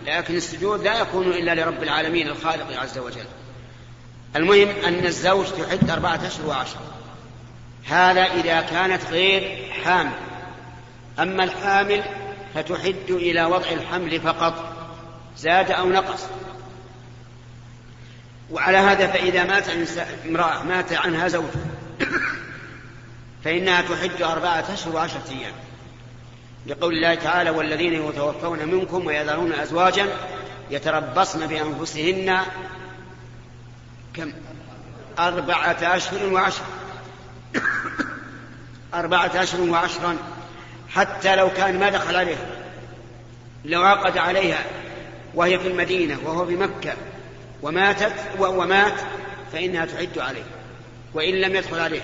لكن 0.07 0.37
السجود 0.37 0.83
لا 0.83 1.01
يكون 1.01 1.27
إلا 1.27 1.55
لرب 1.55 1.83
العالمين 1.83 2.29
الخالق 2.29 2.81
عز 2.81 2.99
وجل. 2.99 3.27
المهم 4.37 4.69
أن 4.69 5.07
الزوج 5.07 5.47
تحد 5.47 5.91
أربعة 5.91 6.21
أشهر 6.27 6.47
وعشرة. 6.47 6.81
هذا 7.85 8.23
إذا 8.23 8.61
كانت 8.61 9.05
غير 9.11 9.73
حامل. 9.85 10.13
أما 11.19 11.45
الحامل 11.45 12.05
فتحد 12.55 13.11
إلى 13.11 13.45
وضع 13.45 13.71
الحمل 13.71 14.21
فقط. 14.21 14.73
زاد 15.37 15.71
أو 15.71 15.89
نقص. 15.89 16.27
وعلى 18.51 18.79
هذا 18.79 19.07
فإذا 19.07 19.45
مات 19.45 19.65
امرأة 20.27 20.63
مات 20.63 20.93
عنها 20.93 21.29
زوج 21.29 21.45
فإنها 23.45 23.83
تحج 23.83 24.23
أربعة 24.23 24.65
أشهر 24.73 24.97
وعشرة 24.97 25.31
أيام. 25.31 25.53
لقول 26.67 26.95
الله 26.95 27.15
تعالى 27.15 27.51
والذين 27.51 28.09
يتوفون 28.09 28.69
منكم 28.69 29.07
ويذرون 29.07 29.53
أزواجا 29.53 30.07
يتربصن 30.71 31.47
بأنفسهن 31.47 32.39
كم؟ 34.15 34.33
أربعة 35.19 35.77
أشهر 35.83 36.33
وعشرة. 36.33 36.67
أربعة 38.95 39.31
أشهر 39.35 39.61
وعشرا. 39.61 40.17
حتى 40.91 41.37
لو 41.37 41.51
كان 41.51 41.79
ما 41.81 41.91
دخل 41.91 42.17
عليها 42.17 42.47
لو 43.65 43.83
عقد 43.83 44.19
عليها 44.19 44.65
وهي 45.35 45.59
في 45.59 45.69
المدينة 45.69 46.19
وهو 46.25 46.45
بمكة 46.45 46.93
وماتت 47.63 48.15
ومات 48.39 49.01
فإنها 49.53 49.87
تعد 49.87 50.19
عليه 50.19 50.45
وإن 51.15 51.35
لم 51.35 51.57
يدخل 51.57 51.79
عليه. 51.79 52.03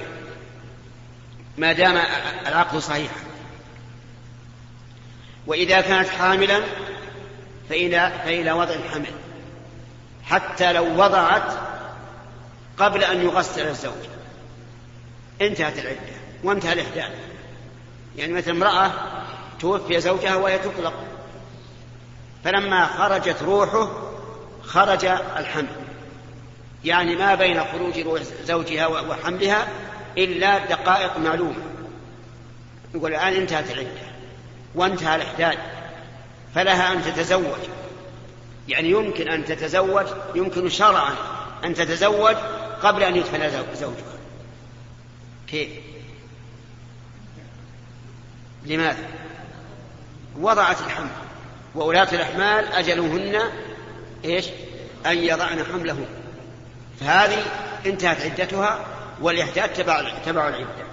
ما 1.61 1.73
دام 1.73 1.97
العقد 2.47 2.79
صحيحا. 2.79 3.21
وإذا 5.47 5.81
كانت 5.81 6.09
حاملا 6.09 6.61
فإلى 7.69 8.13
فإلى 8.25 8.53
وضع 8.53 8.75
الحمل. 8.75 9.13
حتى 10.25 10.73
لو 10.73 11.05
وضعت 11.05 11.53
قبل 12.79 13.05
أن 13.05 13.23
يغسل 13.23 13.69
الزوج. 13.69 13.93
انتهت 15.41 15.79
العدة 15.79 15.99
وانتهى 16.45 16.73
الإحداث. 16.73 17.13
يعني 18.17 18.33
مثل 18.33 18.51
امرأة 18.51 18.93
توفي 19.61 20.01
زوجها 20.01 20.35
وهي 20.35 20.59
تطلق. 20.59 20.95
فلما 22.45 22.87
خرجت 22.87 23.43
روحه 23.43 23.91
خرج 24.63 25.05
الحمل. 25.37 25.77
يعني 26.85 27.17
ما 27.17 27.35
بين 27.35 27.65
خروج 27.65 27.99
روح 27.99 28.23
زوجها 28.45 28.87
وحملها 28.87 29.69
إلا 30.19 30.59
دقائق 30.59 31.19
معلومة. 31.19 31.63
يقول 32.95 33.11
الآن 33.11 33.33
انتهت 33.33 33.71
العدة. 33.71 34.11
وانتهى 34.75 35.17
الإحداد. 35.17 35.59
فلها 36.55 36.93
أن 36.93 37.03
تتزوج. 37.03 37.59
يعني 38.69 38.91
يمكن 38.91 39.29
أن 39.29 39.45
تتزوج 39.45 40.07
يمكن 40.35 40.69
شرعا 40.69 41.15
أن 41.65 41.75
تتزوج 41.75 42.37
قبل 42.83 43.03
أن 43.03 43.17
يدفن 43.17 43.51
زوجها. 43.75 44.19
كيف؟ 45.49 45.69
لماذا؟ 48.67 49.05
وضعت 50.39 50.81
الحمل. 50.81 51.11
وولاة 51.75 52.09
الأحمال 52.13 52.73
أجلهن 52.73 53.41
إيش؟ 54.25 54.47
أن 55.07 55.19
يضعن 55.19 55.65
حملهن. 55.65 56.07
فهذه 57.01 57.45
انتهت 57.87 58.21
عدتها. 58.21 58.87
والإحداد 59.21 59.73
تبع 59.73 60.19
تبع 60.27 60.49
العدة. 60.49 60.85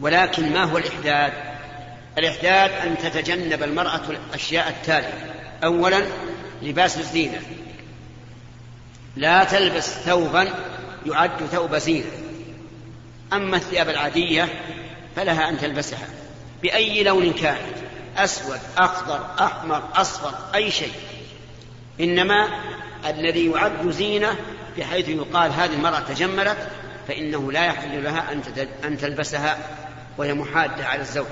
ولكن 0.00 0.52
ما 0.52 0.64
هو 0.64 0.78
الإحداد؟ 0.78 1.32
الإحداد 2.18 2.70
أن 2.70 2.98
تتجنب 2.98 3.62
المرأة 3.62 4.00
الأشياء 4.10 4.68
التالية. 4.68 5.34
أولا 5.64 6.02
لباس 6.62 6.98
الزينة. 6.98 7.40
لا 9.16 9.44
تلبس 9.44 9.88
ثوبا 9.88 10.48
يعد 11.06 11.46
ثوب 11.52 11.76
زينة. 11.76 12.10
أما 13.32 13.56
الثياب 13.56 13.88
العادية 13.88 14.48
فلها 15.16 15.48
أن 15.48 15.58
تلبسها. 15.58 16.08
بأي 16.62 17.02
لون 17.02 17.32
كانت؟ 17.32 17.76
أسود 18.16 18.60
أخضر 18.78 19.26
أحمر 19.40 19.82
أصفر 19.94 20.34
أي 20.54 20.70
شيء. 20.70 20.92
إنما 22.00 22.48
الذي 23.06 23.50
يعد 23.50 23.90
زينة 23.90 24.36
بحيث 24.78 25.08
يقال 25.08 25.52
هذه 25.52 25.72
المرأة 25.72 26.00
تجملت 26.00 26.68
فإنه 27.08 27.52
لا 27.52 27.64
يحل 27.64 28.04
لها 28.04 28.32
أن 28.84 28.98
تلبسها 28.98 29.58
وهي 30.18 30.34
محادة 30.34 30.86
على 30.86 31.00
الزوج. 31.00 31.26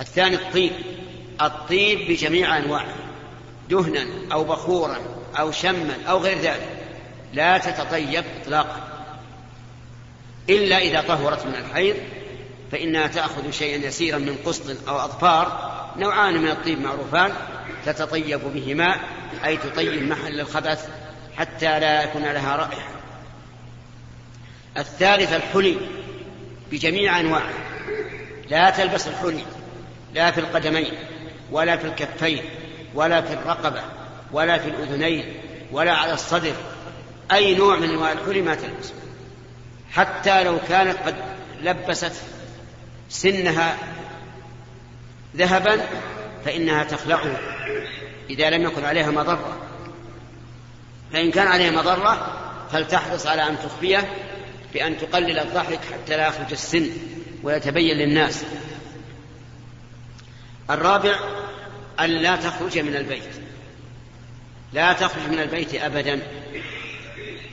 الثاني 0.00 0.34
الطيب. 0.34 0.72
الطيب 1.42 2.10
بجميع 2.10 2.56
أنواعه. 2.56 2.94
دهنا 3.70 4.06
أو 4.32 4.44
بخورا 4.44 4.98
أو 5.38 5.50
شما 5.50 5.96
أو 6.08 6.18
غير 6.18 6.38
ذلك. 6.38 6.68
لا 7.32 7.58
تتطيب 7.58 8.24
إطلاقا. 8.42 8.88
إلا 10.50 10.78
إذا 10.78 11.00
طهرت 11.00 11.46
من 11.46 11.54
الحيض 11.54 11.96
فإنها 12.72 13.06
تأخذ 13.06 13.50
شيئا 13.50 13.86
يسيرا 13.86 14.18
من 14.18 14.36
قسط 14.44 14.88
أو 14.88 14.98
أظفار 14.98 15.72
نوعان 15.96 16.42
من 16.42 16.48
الطيب 16.48 16.80
معروفان 16.80 17.32
تتطيب 17.86 18.40
بهما 18.54 18.96
أي 19.44 19.56
تطيب 19.56 20.02
محل 20.02 20.40
الخبث 20.40 20.88
حتى 21.36 21.80
لا 21.80 22.02
يكون 22.02 22.22
لها 22.22 22.56
رائحة. 22.56 23.01
الثالث 24.76 25.32
الحلي 25.32 25.76
بجميع 26.70 27.20
أنواعه. 27.20 27.52
لا 28.50 28.70
تلبس 28.70 29.08
الحلي 29.08 29.44
لا 30.14 30.30
في 30.30 30.40
القدمين 30.40 30.92
ولا 31.50 31.76
في 31.76 31.86
الكفين 31.86 32.44
ولا 32.94 33.20
في 33.20 33.32
الرقبة 33.32 33.82
ولا 34.32 34.58
في 34.58 34.68
الأذنين 34.68 35.34
ولا 35.72 35.92
على 35.92 36.12
الصدر 36.12 36.54
أي 37.32 37.54
نوع 37.54 37.76
من 37.76 37.90
أنواع 37.90 38.12
الحلي 38.12 38.42
ما 38.42 38.54
تلبس. 38.54 38.92
حتى 39.90 40.44
لو 40.44 40.58
كانت 40.68 40.96
قد 41.06 41.14
لبست 41.62 42.12
سنها 43.08 43.76
ذهبا 45.36 45.80
فإنها 46.44 46.84
تخلعه. 46.84 47.40
إذا 48.30 48.50
لم 48.50 48.62
يكن 48.62 48.84
عليها 48.84 49.10
مضرة. 49.10 49.58
فإن 51.12 51.30
كان 51.30 51.46
عليها 51.46 51.70
مضرة 51.70 52.38
فلتحرص 52.72 53.26
على 53.26 53.48
أن 53.48 53.58
تخفيه 53.58 54.08
بأن 54.74 54.98
تقلل 54.98 55.38
الضحك 55.38 55.80
حتى 55.92 56.16
لا 56.16 56.28
يخرج 56.28 56.52
السن 56.52 56.90
ويتبين 57.42 57.96
للناس. 57.96 58.44
الرابع 60.70 61.16
أن 62.00 62.10
لا 62.10 62.36
تخرج 62.36 62.78
من 62.78 62.96
البيت. 62.96 63.34
لا 64.72 64.92
تخرج 64.92 65.28
من 65.28 65.38
البيت 65.38 65.74
أبدا 65.74 66.20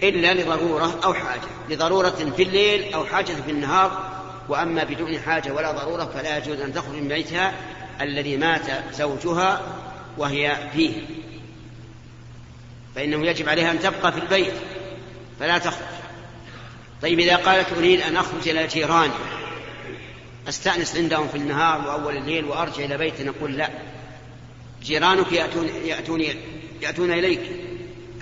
إلا 0.03 0.34
لضرورة 0.34 0.99
أو 1.03 1.13
حاجة. 1.13 1.41
لضرورة 1.70 2.34
في 2.38 2.43
الليل 2.43 2.93
أو 2.93 3.05
حاجة 3.05 3.34
في 3.45 3.51
النهار 3.51 4.20
وأما 4.49 4.84
بدون 4.84 5.20
حاجة 5.20 5.53
ولا 5.53 5.72
ضرورة 5.72 6.05
فلا 6.05 6.38
يجوز 6.38 6.61
أن 6.61 6.74
تخرج 6.74 6.95
من 6.95 7.07
بيتها 7.07 7.53
الذي 8.01 8.38
مات 8.38 8.93
زوجها 8.93 9.61
وهي 10.17 10.57
فيه. 10.74 10.93
فإنه 12.95 13.26
يجب 13.26 13.49
عليها 13.49 13.72
أن 13.72 13.80
تبقى 13.80 14.11
في 14.11 14.20
البيت 14.20 14.53
فلا 15.39 15.57
تخرج. 15.57 15.86
طيب 17.01 17.19
إذا 17.19 17.35
قالت 17.35 17.73
أريد 17.73 18.01
أن 18.01 18.17
أخرج 18.17 18.49
إلى 18.49 18.67
جيراني 18.67 19.13
أستأنس 20.49 20.95
عندهم 20.95 21.27
في 21.27 21.37
النهار 21.37 21.87
وأول 21.87 22.17
الليل 22.17 22.45
وأرجع 22.45 22.85
إلى 22.85 22.97
بيتي 22.97 23.23
نقول 23.23 23.57
لا. 23.57 23.69
جيرانك 24.83 25.31
يأتون, 25.31 25.67
يأتون, 25.85 26.23
يأتون 26.81 27.11
إليك. 27.11 27.41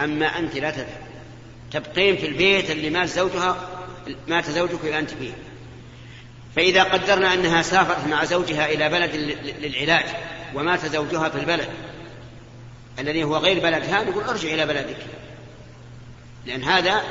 أما 0.02 0.40
أنت 0.40 0.56
لا 0.56 0.72
تذهب 0.72 1.08
تبقين 1.72 2.18
في 2.18 2.26
البيت 2.26 2.72
اللي 2.72 2.90
مات 2.90 3.10
زوجها 3.10 3.70
مات 4.28 4.50
زوجك 4.50 4.84
وأنت 4.84 5.10
فيه. 5.10 5.34
فإذا 6.56 6.84
قدرنا 6.84 7.34
أنها 7.34 7.62
سافرت 7.62 8.08
مع 8.08 8.26
زوجها 8.26 8.70
إلى 8.70 8.90
بلد 8.90 9.16
للعلاج 9.62 10.06
ومات 10.56 10.86
زوجها 10.86 11.30
في 11.30 11.40
البلد 11.40 11.70
الذي 13.00 13.24
هو 13.24 13.38
غير 13.38 13.60
بلدها 13.60 14.04
نقول 14.04 14.24
أرجع 14.24 14.50
إلى 14.54 14.66
بلدك. 14.66 14.98
لأن 16.46 16.64
هذا 16.64 17.04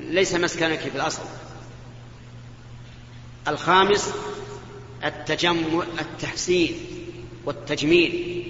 ليس 0.00 0.34
مسكنك 0.34 0.78
في 0.78 0.96
الأصل. 0.96 1.22
الخامس 3.48 4.10
التجمع 5.04 5.84
التحسين 6.00 6.76
والتجميل 7.44 8.44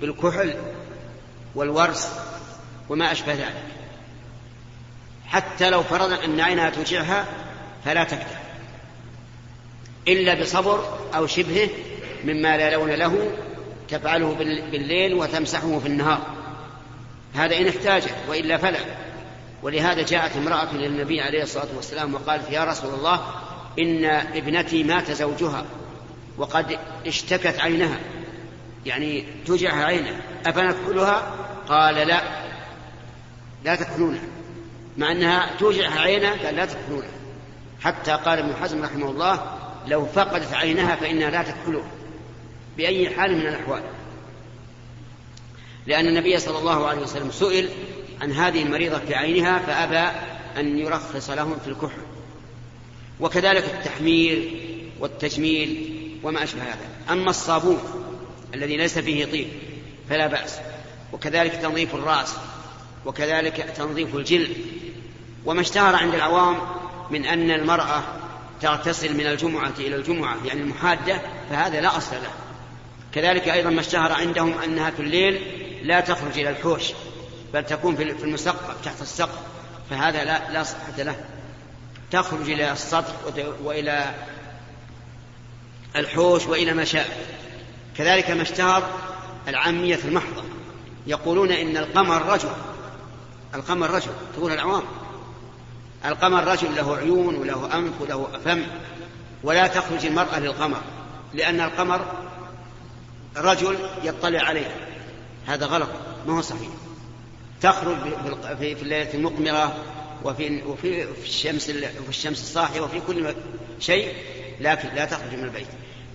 بالكحل 0.00 0.54
والورس 1.54 2.08
وما 2.88 3.12
أشبه 3.12 3.32
ذلك. 3.32 3.64
حتى 5.26 5.70
لو 5.70 5.82
فرضنا 5.82 6.24
أن 6.24 6.40
عينها 6.40 6.70
توجعها 6.70 7.26
فلا 7.84 8.04
تكتب 8.04 8.36
إلا 10.08 10.42
بصبر 10.42 10.98
أو 11.14 11.26
شبهه 11.26 11.68
مما 12.24 12.56
لا 12.56 12.70
لون 12.70 12.90
له 12.90 13.30
تفعله 13.88 14.34
بالليل 14.70 15.14
وتمسحه 15.14 15.78
في 15.78 15.86
النهار. 15.86 16.26
هذا 17.34 17.56
إن 17.56 17.68
احتاجه 17.68 18.10
وإلا 18.28 18.56
فلا. 18.56 19.03
ولهذا 19.64 20.02
جاءت 20.02 20.36
امرأة 20.36 20.74
للنبي 20.74 21.20
عليه 21.20 21.42
الصلاة 21.42 21.68
والسلام 21.76 22.14
وقالت 22.14 22.50
يا 22.50 22.64
رسول 22.64 22.94
الله 22.94 23.20
إن 23.78 24.04
ابنتي 24.04 24.82
مات 24.82 25.10
زوجها 25.10 25.64
وقد 26.38 26.78
اشتكت 27.06 27.60
عينها. 27.60 27.98
يعني 28.86 29.24
توجعها 29.46 29.84
عينها 29.84 30.20
أفنكحلها 30.46 31.34
قال 31.68 31.94
لا 31.94 32.22
لا 33.64 33.74
تكحلونها 33.74 34.22
مع 34.96 35.12
أنها 35.12 35.50
توجعها 35.58 36.00
عينها 36.00 36.46
قال 36.46 36.54
لا 36.54 36.66
تكحلونها 36.66 37.08
حتى 37.80 38.12
قال 38.12 38.38
ابن 38.38 38.54
حزم 38.56 38.84
رحمه 38.84 39.10
الله 39.10 39.58
لو 39.86 40.06
فقدت 40.06 40.54
عينها 40.54 40.96
فإنها 40.96 41.30
لا 41.30 41.42
تكحلها 41.42 41.90
بأي 42.76 43.10
حال 43.10 43.36
من 43.36 43.46
الأحوال. 43.46 43.82
لأن 45.86 46.06
النبي 46.06 46.38
صلى 46.38 46.58
الله 46.58 46.86
عليه 46.86 47.00
وسلم 47.00 47.30
سئل 47.30 47.68
عن 48.20 48.32
هذه 48.32 48.62
المريضة 48.62 48.98
في 48.98 49.14
عينها 49.14 49.58
فأبى 49.58 50.18
أن 50.60 50.78
يرخص 50.78 51.30
لهم 51.30 51.56
في 51.64 51.70
الكحل 51.70 52.02
وكذلك 53.20 53.64
التحمير 53.64 54.50
والتجميل 55.00 55.90
وما 56.22 56.42
أشبه 56.42 56.62
هذا. 56.62 57.12
أما 57.12 57.30
الصابون 57.30 57.78
الذي 58.54 58.76
ليس 58.76 58.98
فيه 58.98 59.24
طيب 59.24 59.48
فلا 60.10 60.26
بأس. 60.26 60.58
وكذلك 61.12 61.54
تنظيف 61.54 61.94
الرأس. 61.94 62.34
وكذلك 63.06 63.56
تنظيف 63.76 64.14
الجلد. 64.14 64.56
وما 65.44 65.60
اشتهر 65.60 65.96
عند 65.96 66.14
العوام 66.14 66.56
من 67.10 67.26
أن 67.26 67.50
المرأة 67.50 68.02
تغتسل 68.60 69.14
من 69.14 69.26
الجمعة 69.26 69.72
إلى 69.78 69.96
الجمعة 69.96 70.36
يعني 70.44 70.60
المحادة 70.60 71.20
فهذا 71.50 71.80
لا 71.80 71.96
أصل 71.96 72.16
له. 72.16 72.32
كذلك 73.14 73.48
أيضا 73.48 73.70
ما 73.70 73.80
اشتهر 73.80 74.12
عندهم 74.12 74.58
أنها 74.58 74.90
في 74.90 75.00
الليل 75.00 75.40
لا 75.82 76.00
تخرج 76.00 76.38
إلى 76.38 76.50
الحوش. 76.50 76.92
بل 77.54 77.66
تكون 77.66 77.96
في 77.96 78.02
المسقف 78.02 78.84
تحت 78.84 79.02
السقف. 79.02 79.38
فهذا 79.90 80.24
لا, 80.24 80.50
لا 80.50 80.62
صحة 80.62 81.02
له. 81.02 81.16
تخرج 82.10 82.50
إلى 82.50 82.72
السطح 82.72 83.14
وإلى 83.62 84.14
الحوش 85.96 86.46
وإلى 86.46 86.72
ما 86.72 86.84
شاء. 86.84 87.26
كذلك 87.96 88.30
ما 88.30 88.42
اشتهر 88.42 88.82
العامية 89.48 89.98
المحضة 90.04 90.42
يقولون 91.06 91.52
إن 91.52 91.76
القمر 91.76 92.26
رجل. 92.26 92.52
القمر 93.54 93.90
رجل. 93.90 94.10
تقول 94.36 94.52
العوام. 94.52 94.82
القمر 96.04 96.44
رجل 96.44 96.76
له 96.76 96.96
عيون 96.96 97.34
وله 97.34 97.78
أنف 97.78 98.00
وله 98.00 98.28
فم. 98.44 98.66
ولا 99.42 99.66
تخرج 99.66 100.06
المرأة 100.06 100.38
للقمر 100.38 100.80
لأن 101.34 101.60
القمر 101.60 102.06
رجل 103.36 103.78
يطلع 104.02 104.40
عليه. 104.40 104.76
هذا 105.46 105.66
غلط. 105.66 105.88
ما 106.26 106.36
هو 106.36 106.40
صحيح. 106.40 106.70
تخرج 107.64 107.96
في 108.58 108.82
الليلة 108.82 109.14
المقمرة 109.14 109.76
وفي 110.24 110.62
وفي 110.62 111.06
في 111.06 111.24
الشمس 111.24 111.70
في 111.70 112.08
الشمس 112.08 112.40
الصاحية 112.42 112.80
وفي 112.80 113.00
كل 113.06 113.34
شيء 113.80 114.12
لكن 114.60 114.88
لا 114.94 115.04
تخرج 115.04 115.34
من 115.38 115.44
البيت. 115.44 115.66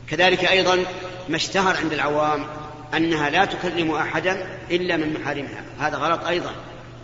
كذلك 0.10 0.46
أيضا 0.46 0.86
ما 1.30 1.36
اشتهر 1.36 1.78
عند 1.78 1.94
العوام 1.94 2.46
أنها 2.94 3.30
لا 3.30 3.46
تكلم 3.46 3.92
أحدا 3.92 4.60
إلا 4.72 4.98
من 4.98 5.14
محارمها. 5.14 5.64
هذا 5.80 5.98
غلط 5.98 6.24
أيضا. 6.24 6.52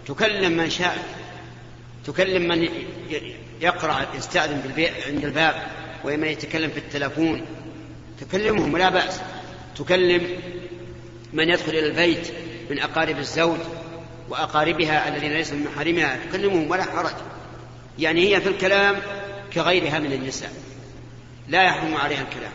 تكلم 0.08 0.52
من 0.52 0.70
شاء 0.70 0.98
تكلم 2.06 2.48
من 2.48 2.70
يقرأ 3.62 4.06
يستأذن 4.16 4.62
عند 5.08 5.26
الباب 5.26 5.56
ومن 6.04 6.28
يتكلم 6.28 6.70
في 6.70 6.78
التلفون. 6.78 7.46
تكلمهم 8.20 8.74
ولا 8.74 8.89
بأس. 8.89 9.22
تكلم 9.76 10.28
من 11.34 11.50
يدخل 11.50 11.72
إلى 11.72 11.88
البيت 11.88 12.28
من 12.70 12.80
أقارب 12.80 13.18
الزوج 13.20 13.60
وأقاربها 14.30 15.07
الذين 15.07 15.32
ليسوا 15.32 15.57
من 15.57 15.63
محارمها 15.63 16.19
تكلمهم 16.30 16.71
ولا 16.71 16.84
حرج. 16.84 17.13
يعني 17.99 18.36
هي 18.36 18.41
في 18.41 18.49
الكلام 18.49 18.95
كغيرها 19.53 19.99
من 19.99 20.13
النساء. 20.13 20.51
لا 21.47 21.63
يحرم 21.63 21.95
عليها 21.95 22.21
الكلام. 22.21 22.51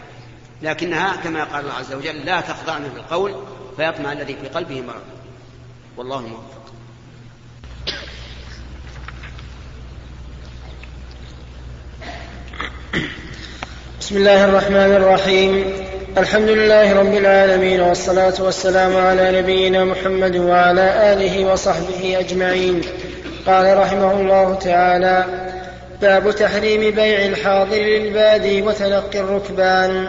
لكنها 0.62 1.16
كما 1.16 1.44
قال 1.44 1.64
الله 1.64 1.74
عز 1.74 1.92
وجل 1.92 2.16
لا 2.16 2.40
تخضعن 2.40 2.82
بالقول 2.82 3.34
فيطمع 3.76 4.12
الذي 4.12 4.36
في 4.42 4.48
قلبه 4.48 4.80
مرض. 4.80 5.02
والله 5.96 6.20
موفق. 6.20 6.60
بسم 14.00 14.16
الله 14.16 14.44
الرحمن 14.44 14.92
الرحيم. 14.96 15.89
الحمد 16.18 16.48
لله 16.48 16.92
رب 17.00 17.14
العالمين 17.14 17.80
والصلاة 17.80 18.34
والسلام 18.40 18.96
على 18.96 19.40
نبينا 19.40 19.84
محمد 19.84 20.36
وعلى 20.36 21.12
آله 21.12 21.52
وصحبه 21.52 22.16
أجمعين. 22.18 22.80
قال 23.46 23.78
رحمه 23.78 24.20
الله 24.20 24.54
تعالى 24.54 25.24
باب 26.02 26.30
تحريم 26.30 26.80
بيع 26.94 27.26
الحاضر 27.26 27.76
للبادي 27.76 28.62
وتلقي 28.62 29.20
الركبان 29.20 30.08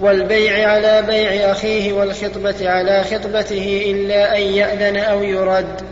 والبيع 0.00 0.68
على 0.68 1.02
بيع 1.02 1.50
أخيه 1.50 1.92
والخطبة 1.92 2.70
على 2.70 3.04
خطبته 3.04 3.84
إلا 3.90 4.36
أن 4.36 4.42
يأذن 4.42 4.96
أو 4.96 5.22
يرد. 5.22 5.82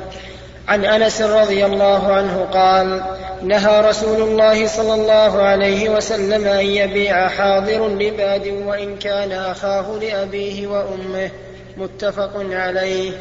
عن 0.69 0.85
أنس 0.85 1.23
رضي 1.23 1.67
الله 1.67 2.13
عنه 2.13 2.49
قال 2.53 3.03
نهى 3.43 3.81
رسول 3.81 4.23
الله 4.23 4.67
صلى 4.67 4.95
الله 4.95 5.43
عليه 5.43 5.89
وسلم 5.89 6.47
أن 6.47 6.67
يبيع 6.67 7.29
حاضر 7.29 7.89
لباد 7.89 8.47
وإن 8.67 8.97
كان 8.99 9.33
أخاه 9.33 9.99
لأبيه 9.99 10.67
وأمه 10.67 11.31
متفق 11.77 12.33
عليه. 12.37 13.13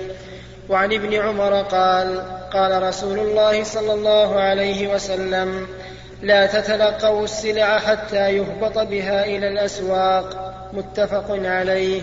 وعن 0.69 0.93
ابن 0.93 1.13
عمر 1.13 1.61
قال 1.61 2.21
قال 2.53 2.83
رسول 2.83 3.19
الله 3.19 3.63
صلى 3.63 3.93
الله 3.93 4.39
عليه 4.39 4.93
وسلم 4.93 5.67
لا 6.21 6.45
تتلقوا 6.45 7.23
السلع 7.23 7.79
حتى 7.79 8.37
يهبط 8.37 8.79
بها 8.79 9.25
إلى 9.25 9.47
الأسواق 9.47 10.53
متفق 10.73 11.25
عليه. 11.29 12.01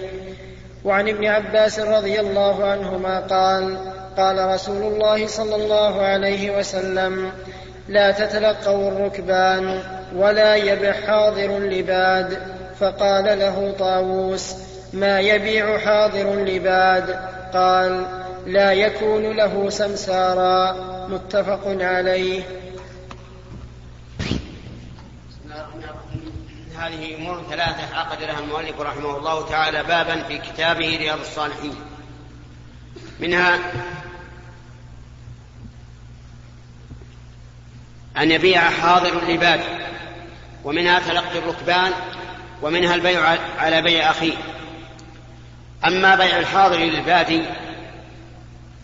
وعن 0.85 1.09
ابن 1.09 1.27
عباس 1.27 1.79
رضي 1.81 2.21
الله 2.21 2.65
عنهما 2.65 3.21
قال 3.21 3.79
قال 4.19 4.55
رسول 4.55 4.93
الله 4.93 5.27
صلى 5.27 5.57
الله 5.57 6.03
عليه 6.03 6.59
وسلم 6.59 7.33
لا 7.89 8.11
تتلقوا 8.11 8.91
الركبان 8.91 9.83
ولا 10.15 10.55
يبع 10.55 10.93
حاضر 10.93 11.59
لباد 11.59 12.39
فقال 12.81 13.39
له 13.39 13.75
طاووس 13.79 14.55
ما 14.93 15.21
يبيع 15.21 15.79
حاضر 15.79 16.35
لباد 16.35 17.19
قال 17.55 18.07
لا 18.47 18.73
يكون 18.73 19.37
له 19.37 19.71
سمسارا. 19.71 20.89
متفق 21.09 21.61
عليه. 21.67 22.43
هذه 26.79 27.17
أمور 27.17 27.43
ثلاثة 27.51 27.97
عقد 27.97 28.23
لها 28.23 28.39
المؤلف 28.39 28.81
رحمه 28.81 29.17
الله 29.17 29.49
تعالى 29.49 29.83
بابا 29.83 30.23
في 30.23 30.39
كتابه 30.39 30.97
رياض 30.97 31.19
الصالحين. 31.21 31.75
منها 33.21 33.59
أن 38.19 38.31
يبيع 38.31 38.71
حاضر 38.71 39.25
لباد 39.29 39.61
ومنها 40.65 40.99
تلقي 40.99 41.39
الركبان 41.39 41.93
ومنها 42.63 42.95
البيع 42.95 43.39
على 43.59 43.83
بيع 43.83 44.11
أخيه. 44.11 44.37
أما 45.87 46.17
بيع 46.17 46.39
الحاضر 46.39 46.77
للبادي 46.79 47.43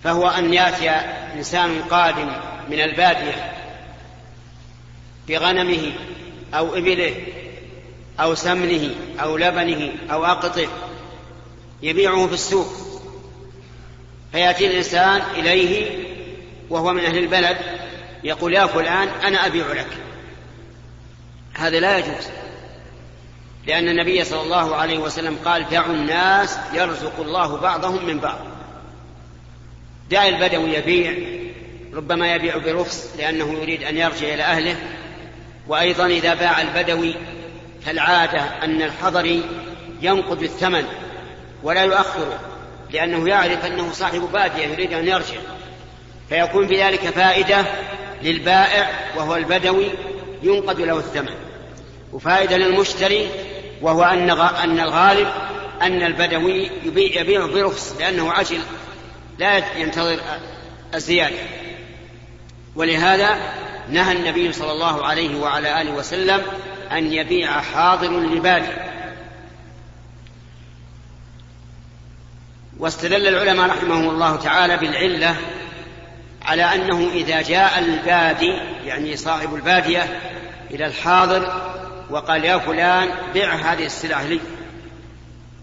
فهو 0.05 0.29
أن 0.29 0.55
يأتي 0.55 0.91
إنسان 1.37 1.83
قادم 1.83 2.33
من 2.71 2.81
البادية 2.81 3.53
بغنمه 5.29 5.93
أو 6.55 6.77
إبله 6.77 7.15
أو 8.21 8.35
سمنه 8.35 8.91
أو 9.21 9.37
لبنه 9.37 9.93
أو 10.13 10.25
أقطه 10.25 10.69
يبيعه 11.83 12.27
في 12.27 12.35
السوق. 12.35 12.73
فيأتي 14.33 14.67
الإنسان 14.67 15.23
إليه 15.35 15.91
وهو 16.71 16.93
من 16.93 17.05
أهل 17.05 17.19
البلد 17.19 17.57
يقول 18.25 18.55
يا 18.55 18.67
فلان 18.67 19.09
أنا 19.09 19.47
أبيع 19.47 19.73
لك. 19.73 19.99
هذا 21.55 21.81
لا 21.81 21.99
يجوز. 21.99 22.29
لأن 23.67 23.89
النبي 23.89 24.25
صلى 24.25 24.41
الله 24.43 24.77
عليه 24.77 24.99
وسلم 24.99 25.39
قال 25.45 25.69
دعوا 25.69 25.93
الناس 25.93 26.59
يرزق 26.73 27.21
الله 27.21 27.57
بعضهم 27.57 28.07
من 28.07 28.19
بعض. 28.19 28.39
دع 30.11 30.29
البدوي 30.29 30.75
يبيع 30.75 31.15
ربما 31.95 32.35
يبيع 32.35 32.57
برخص 32.57 33.15
لأنه 33.19 33.53
يريد 33.53 33.83
أن 33.83 33.97
يرجع 33.97 34.35
إلى 34.35 34.43
أهله. 34.43 34.77
وأيضا 35.69 36.07
إذا 36.07 36.35
باع 36.35 36.61
البدوي 36.61 37.15
فالعادة 37.85 38.41
أن 38.41 38.83
الحضري 38.83 39.43
ينقض 40.01 40.43
الثمن 40.43 40.85
ولا 41.63 41.83
يؤخره 41.83 42.41
لأنه 42.91 43.29
يعرف 43.29 43.65
أنه 43.65 43.93
صاحب 43.93 44.29
بادية 44.33 44.67
يريد 44.67 44.93
أن 44.93 45.09
يرجع. 45.09 45.39
فيكون 46.29 46.67
بذلك 46.67 47.01
فائدة 47.01 47.65
للبائع 48.25 48.91
وهو 49.17 49.37
البدوي 49.37 49.87
ينقد 50.43 50.81
له 50.81 50.99
الثمن. 50.99 51.35
وفائدة 52.13 52.57
للمشتري 52.57 53.29
وهو 53.83 54.03
أن 54.03 54.31
أن 54.41 54.81
الغالب 54.81 55.29
أن 55.83 56.03
البدوي 56.03 56.71
يبيع, 56.85 57.21
يبيع 57.21 57.47
برخص 57.47 57.97
لأنه 58.01 58.33
عجل 58.33 58.61
لا 59.39 59.79
ينتظر 59.79 60.21
الزيادة. 60.95 61.37
ولهذا 62.77 63.55
نهى 63.89 64.13
النبي 64.13 64.53
صلى 64.53 64.73
الله 64.73 65.05
عليه 65.05 65.37
وعلى 65.37 65.83
آله 65.83 65.93
وسلم 65.93 66.43
أن 66.93 67.13
يبيع 67.13 67.61
حاضر 67.61 68.11
لبادي 68.11 68.73
واستدل 72.79 73.29
العلماء 73.29 73.69
رحمهم 73.69 74.11
الله 74.11 74.37
تعالى 74.37 74.77
بالعلة 74.77 75.37
على 76.45 76.63
أنه 76.63 77.11
إذا 77.15 77.43
جاء 77.43 77.79
البادي 77.79 78.53
يعني 78.87 79.17
صاحب 79.17 79.55
البادية 79.55 80.21
إلى 80.71 80.87
الحاضر 80.87 81.71
وقال 82.11 82.45
يا 82.45 82.59
فلان 82.59 83.09
بع 83.35 83.55
هذه 83.55 83.87
السلعة 83.87 84.27
لي 84.27 84.41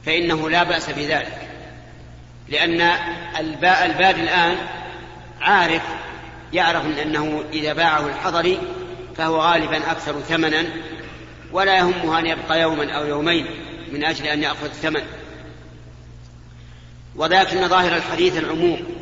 فإنه 0.06 0.50
لا 0.50 0.64
بأس 0.64 0.90
بذلك. 0.90 1.48
لأن 2.50 2.82
البادي 3.60 4.22
الآن 4.22 4.58
عارف 5.42 5.82
يعرف 6.54 6.86
أنه 6.86 7.44
إذا 7.54 7.74
باعه 7.74 8.08
الحضري 8.08 8.60
فهو 9.18 9.42
غالبا 9.42 9.92
أكثر 9.92 10.20
ثمنا 10.20 10.66
ولا 11.52 11.78
يهمه 11.78 12.20
أن 12.20 12.26
يبقى 12.26 12.62
يوما 12.62 12.92
أو 12.92 13.06
يومين 13.06 13.46
من 13.92 14.04
أجل 14.04 14.26
أن 14.26 14.44
يأخذ 14.44 14.66
الثمن 14.66 15.02
ولكن 17.16 17.68
ظاهر 17.68 17.96
الحديث 17.96 18.38
العموم 18.38 19.01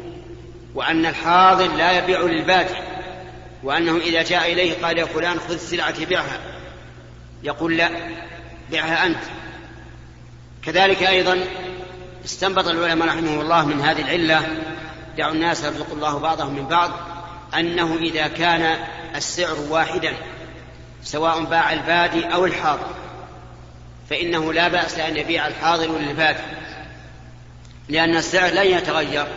وأن 0.75 1.05
الحاضر 1.05 1.67
لا 1.67 1.91
يبيع 1.91 2.21
للبادي 2.21 2.75
وأنه 3.63 3.97
إذا 3.97 4.23
جاء 4.23 4.53
إليه 4.53 4.73
قال 4.83 4.97
يا 4.97 5.05
فلان 5.05 5.39
خذ 5.39 5.57
سلعتي 5.57 6.05
بيعها 6.05 6.39
يقول 7.43 7.77
لا 7.77 7.89
بيعها 8.71 9.05
أنت. 9.05 9.23
كذلك 10.65 11.03
أيضا 11.03 11.39
استنبط 12.25 12.67
العلماء 12.67 13.07
رحمه 13.07 13.41
الله 13.41 13.65
من 13.65 13.81
هذه 13.81 14.01
العلة 14.01 14.47
دعوا 15.17 15.33
الناس 15.33 15.63
يرزق 15.63 15.91
الله 15.91 16.19
بعضهم 16.19 16.53
من 16.53 16.65
بعض 16.65 16.91
أنه 17.55 17.95
إذا 17.95 18.27
كان 18.27 18.77
السعر 19.15 19.55
واحدا 19.69 20.13
سواء 21.03 21.43
باع 21.43 21.73
البادي 21.73 22.25
أو 22.25 22.45
الحاضر 22.45 22.89
فإنه 24.09 24.53
لا 24.53 24.67
بأس 24.67 24.99
أن 24.99 25.17
يبيع 25.17 25.47
الحاضر 25.47 25.97
للبادي 25.97 26.43
لأن 27.89 28.15
السعر 28.15 28.51
لن 28.51 28.67
يتغير. 28.67 29.27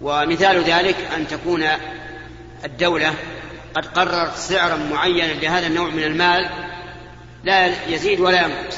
ومثال 0.00 0.64
ذلك 0.64 0.96
أن 1.16 1.28
تكون 1.28 1.64
الدولة 2.64 3.14
قد 3.74 3.86
قررت 3.86 4.36
سعرا 4.36 4.76
معينا 4.76 5.32
لهذا 5.32 5.66
النوع 5.66 5.88
من 5.88 6.02
المال 6.02 6.50
لا 7.44 7.88
يزيد 7.88 8.20
ولا 8.20 8.42
ينقص 8.42 8.76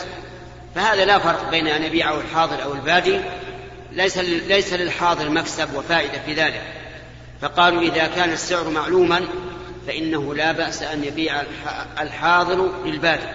فهذا 0.74 1.04
لا 1.04 1.18
فرق 1.18 1.50
بين 1.50 1.66
أن 1.66 1.82
يبيعه 1.82 2.20
الحاضر 2.20 2.62
أو 2.62 2.74
البادي 2.74 3.20
ليس 3.92 4.18
ليس 4.18 4.72
للحاضر 4.72 5.30
مكسب 5.30 5.74
وفائدة 5.74 6.18
في 6.26 6.34
ذلك. 6.34 6.62
فقالوا 7.42 7.82
إذا 7.82 8.06
كان 8.06 8.32
السعر 8.32 8.70
معلوما 8.70 9.20
فإنه 9.86 10.34
لا 10.34 10.52
بأس 10.52 10.82
أن 10.82 11.04
يبيع 11.04 11.42
الحاضر 12.00 12.84
للبادي. 12.84 13.26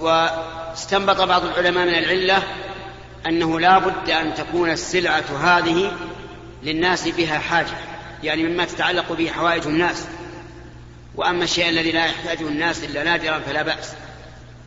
واستنبط 0.00 1.20
بعض 1.20 1.44
العلماء 1.44 1.86
من 1.86 1.94
العلة 1.94 2.42
أنه 3.26 3.60
لا 3.60 3.78
بد 3.78 4.10
أن 4.10 4.34
تكون 4.34 4.70
السلعة 4.70 5.24
هذه 5.42 5.92
للناس 6.62 7.08
بها 7.08 7.38
حاجة 7.38 7.76
يعني 8.22 8.42
مما 8.42 8.64
تتعلق 8.64 9.12
به 9.12 9.30
حوائج 9.30 9.66
الناس. 9.66 10.04
وأما 11.14 11.44
الشيء 11.44 11.68
الذي 11.68 11.92
لا 11.92 12.06
يحتاجه 12.06 12.48
الناس 12.48 12.84
إلا 12.84 13.04
نادرا 13.04 13.38
فلا 13.38 13.62
بأس 13.62 13.92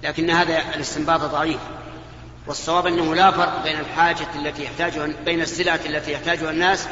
لكن 0.03 0.29
هذا 0.29 0.57
الاستنباط 0.75 1.21
ضعيف. 1.21 1.59
والصواب 2.47 2.87
أنه 2.87 3.15
لا 3.15 3.31
فرق 3.31 3.63
بين 3.63 3.79
الحاجة 3.79 4.27
التي 4.35 4.63
يحتاجها 4.63 5.09
بين 5.25 5.41
السلعة 5.41 5.79
التي 5.85 6.11
يحتاجها 6.11 6.51
الناس 6.51 6.87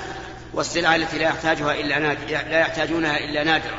والسلعة 0.54 0.96
التي 0.96 1.18
لا 1.18 1.24
يحتاجها 1.24 1.74
إلا 1.74 2.00
نادر 2.00 2.26
لا 2.30 2.60
يحتاجونها 2.60 3.18
إلا 3.18 3.44
نادرا 3.44 3.78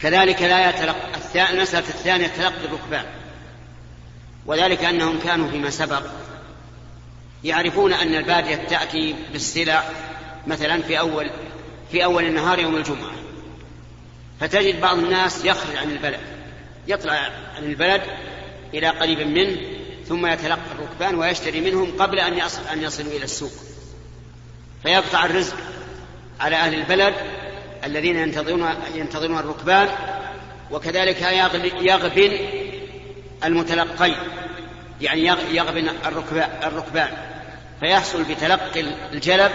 كذلك 0.00 0.42
لا 0.42 0.68
يتلقى 0.68 1.50
المسألة 1.50 1.88
الثانية 1.88 2.26
تلقي 2.26 2.64
الركبان. 2.64 3.04
وذلك 4.46 4.84
أنهم 4.84 5.18
كانوا 5.18 5.50
فيما 5.50 5.70
سبق 5.70 6.02
يعرفون 7.44 7.92
أن 7.92 8.14
البادية 8.14 8.54
تأتي 8.54 9.14
بالسلع 9.32 9.84
مثلا 10.46 10.82
في 10.82 10.98
أول 10.98 11.30
في 11.92 12.04
أول 12.04 12.24
النهار 12.24 12.58
يوم 12.58 12.76
الجمعة. 12.76 13.12
فتجد 14.40 14.80
بعض 14.80 14.98
الناس 14.98 15.44
يخرج 15.44 15.76
عن 15.76 15.90
البلد 15.90 16.20
يطلع 16.88 17.12
عن 17.56 17.64
البلد 17.64 18.02
إلى 18.74 18.88
قريب 18.88 19.20
منه 19.20 19.56
ثم 20.08 20.26
يتلقى 20.26 20.60
الركبان 20.78 21.14
ويشتري 21.14 21.60
منهم 21.60 21.92
قبل 21.98 22.18
أن 22.18 22.38
يصل 22.38 22.60
أن 22.72 22.82
يصلوا 22.82 23.12
إلى 23.12 23.24
السوق. 23.24 23.52
فيقطع 24.82 25.24
الرزق 25.24 25.56
على 26.40 26.56
أهل 26.56 26.74
البلد 26.74 27.14
الذين 27.84 28.16
ينتظرون 28.16 28.68
ينتظرون 28.94 29.38
الركبان 29.38 29.88
وكذلك 30.70 31.22
يغبن 31.80 32.38
المتلقين 33.44 34.16
يعني 35.00 35.24
يغبن 35.50 35.88
الركبان. 36.64 37.08
فيحصل 37.80 38.22
بتلقي 38.22 38.80
الجلب 39.12 39.52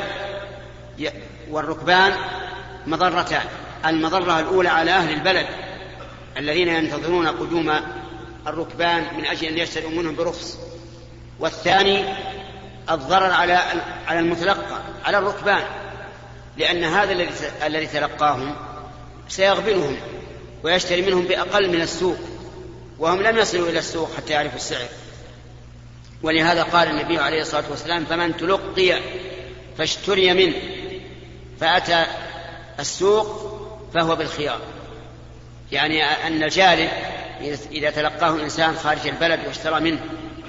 والركبان 1.49 2.13
مضرتان. 2.88 3.45
المضرة 3.86 4.39
الأولى 4.39 4.69
على 4.69 4.91
أهل 4.91 5.13
البلد 5.13 5.45
الذين 6.38 6.67
ينتظرون 6.67 7.27
قدوم 7.27 7.73
الركبان 8.47 9.07
من 9.17 9.25
أجل 9.25 9.47
أن 9.47 9.57
يشتروا 9.57 9.91
منهم 9.91 10.15
برخص. 10.15 10.57
والثاني 11.39 12.03
الضرر 12.91 13.32
على 13.32 13.59
على 14.07 14.19
المتلقى 14.19 14.82
على 15.05 15.17
الركبان 15.17 15.63
لأن 16.57 16.84
هذا 16.84 17.11
الذي 17.11 17.29
الذي 17.65 17.88
تلقاهم 17.88 18.55
سيغبنهم 19.27 19.97
ويشتري 20.63 21.01
منهم 21.01 21.25
بأقل 21.25 21.69
من 21.69 21.82
السوق. 21.82 22.17
وهم 23.02 23.22
لم 23.22 23.38
يصلوا 23.38 23.70
إلى 23.70 23.80
السوق 23.80 24.10
حتى 24.18 24.34
يعرفوا 24.34 24.56
السعر. 24.56 24.88
ولهذا 26.24 26.64
قال 26.64 26.88
النبي 26.88 27.18
عليه 27.18 27.41
الصلاة 27.41 27.64
والسلام 27.70 28.06
فمن 28.06 28.38
تلقي 28.38 28.99
فاشتري 29.78 30.34
منه. 30.34 30.56
فأتى 31.60 32.06
السوق 32.80 33.58
فهو 33.93 34.16
بالخيار. 34.16 34.60
يعني 35.72 36.04
أن 36.04 36.43
الجالب 36.43 36.89
إذا 37.72 37.89
تلقاه 37.89 38.43
إنسان 38.43 38.76
خارج 38.76 39.08
البلد 39.08 39.39
واشترى 39.47 39.80
منه 39.80 39.99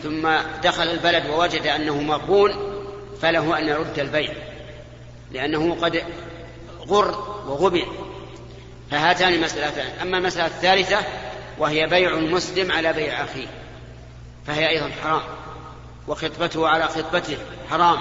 ثم 0.02 0.28
دخل 0.62 0.90
البلد 0.90 1.26
ووجد 1.26 1.66
أنه 1.66 2.00
مقبول 2.00 2.54
فله 3.22 3.58
أن 3.58 3.68
يرد 3.68 3.98
البيع 3.98 4.32
لأنه 5.32 5.76
قد 5.82 6.02
غر 6.88 7.42
وغبن. 7.48 7.86
فهاتان 8.90 9.40
مسألتان 9.40 9.86
أما 10.02 10.18
المسألة 10.18 10.46
الثالثة 10.46 10.98
وهي 11.62 11.86
بيع 11.86 12.14
المسلم 12.14 12.72
على 12.72 12.92
بيع 12.92 13.24
أخيه 13.24 13.46
فهي 14.46 14.68
أيضا 14.68 14.90
حرام 15.02 15.22
وخطبته 16.08 16.68
على 16.68 16.88
خطبته 16.88 17.36
حرام. 17.70 17.98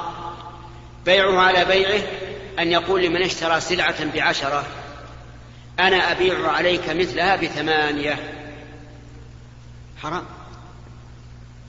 بيعه 1.06 1.42
على 1.42 1.66
بيعه 1.66 2.02
أن 2.60 2.72
يقول 2.72 3.04
لمن 3.04 3.24
اشترى 3.24 3.62
سلعة 3.62 4.06
بعشرة 4.14 4.66
أنا 5.80 6.12
أبيع 6.12 6.52
عليك 6.52 6.90
مثلها 6.90 7.36
بثمانية. 7.36 8.20
حرام 10.04 10.26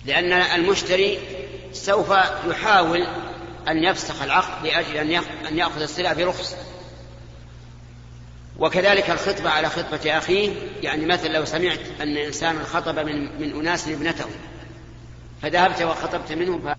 لأن 0.04 0.32
المشتري 0.32 1.18
سوف 1.72 2.14
يحاول 2.46 3.06
أن 3.68 3.84
يفسخ 3.84 4.22
العقد 4.22 4.66
لأجل 4.66 4.96
أن 5.48 5.58
يأخذ 5.58 5.82
السلعة 5.82 6.14
برخص. 6.14 6.56
وكذلك 8.58 9.10
الخطبة 9.10 9.50
على 9.50 9.68
خطبة 9.68 10.18
أخيه 10.18 10.50
يعني 10.82 11.06
مثلا 11.06 11.28
لو 11.28 11.44
سمعت 11.44 11.80
أن 12.00 12.16
إنسان 12.16 12.58
خطب 12.64 12.98
من, 12.98 13.40
من 13.40 13.60
أناس 13.60 13.88
ابنته 13.88 14.26
فذهبت 15.42 15.82
وخطبت 15.82 16.32
منه 16.32 16.76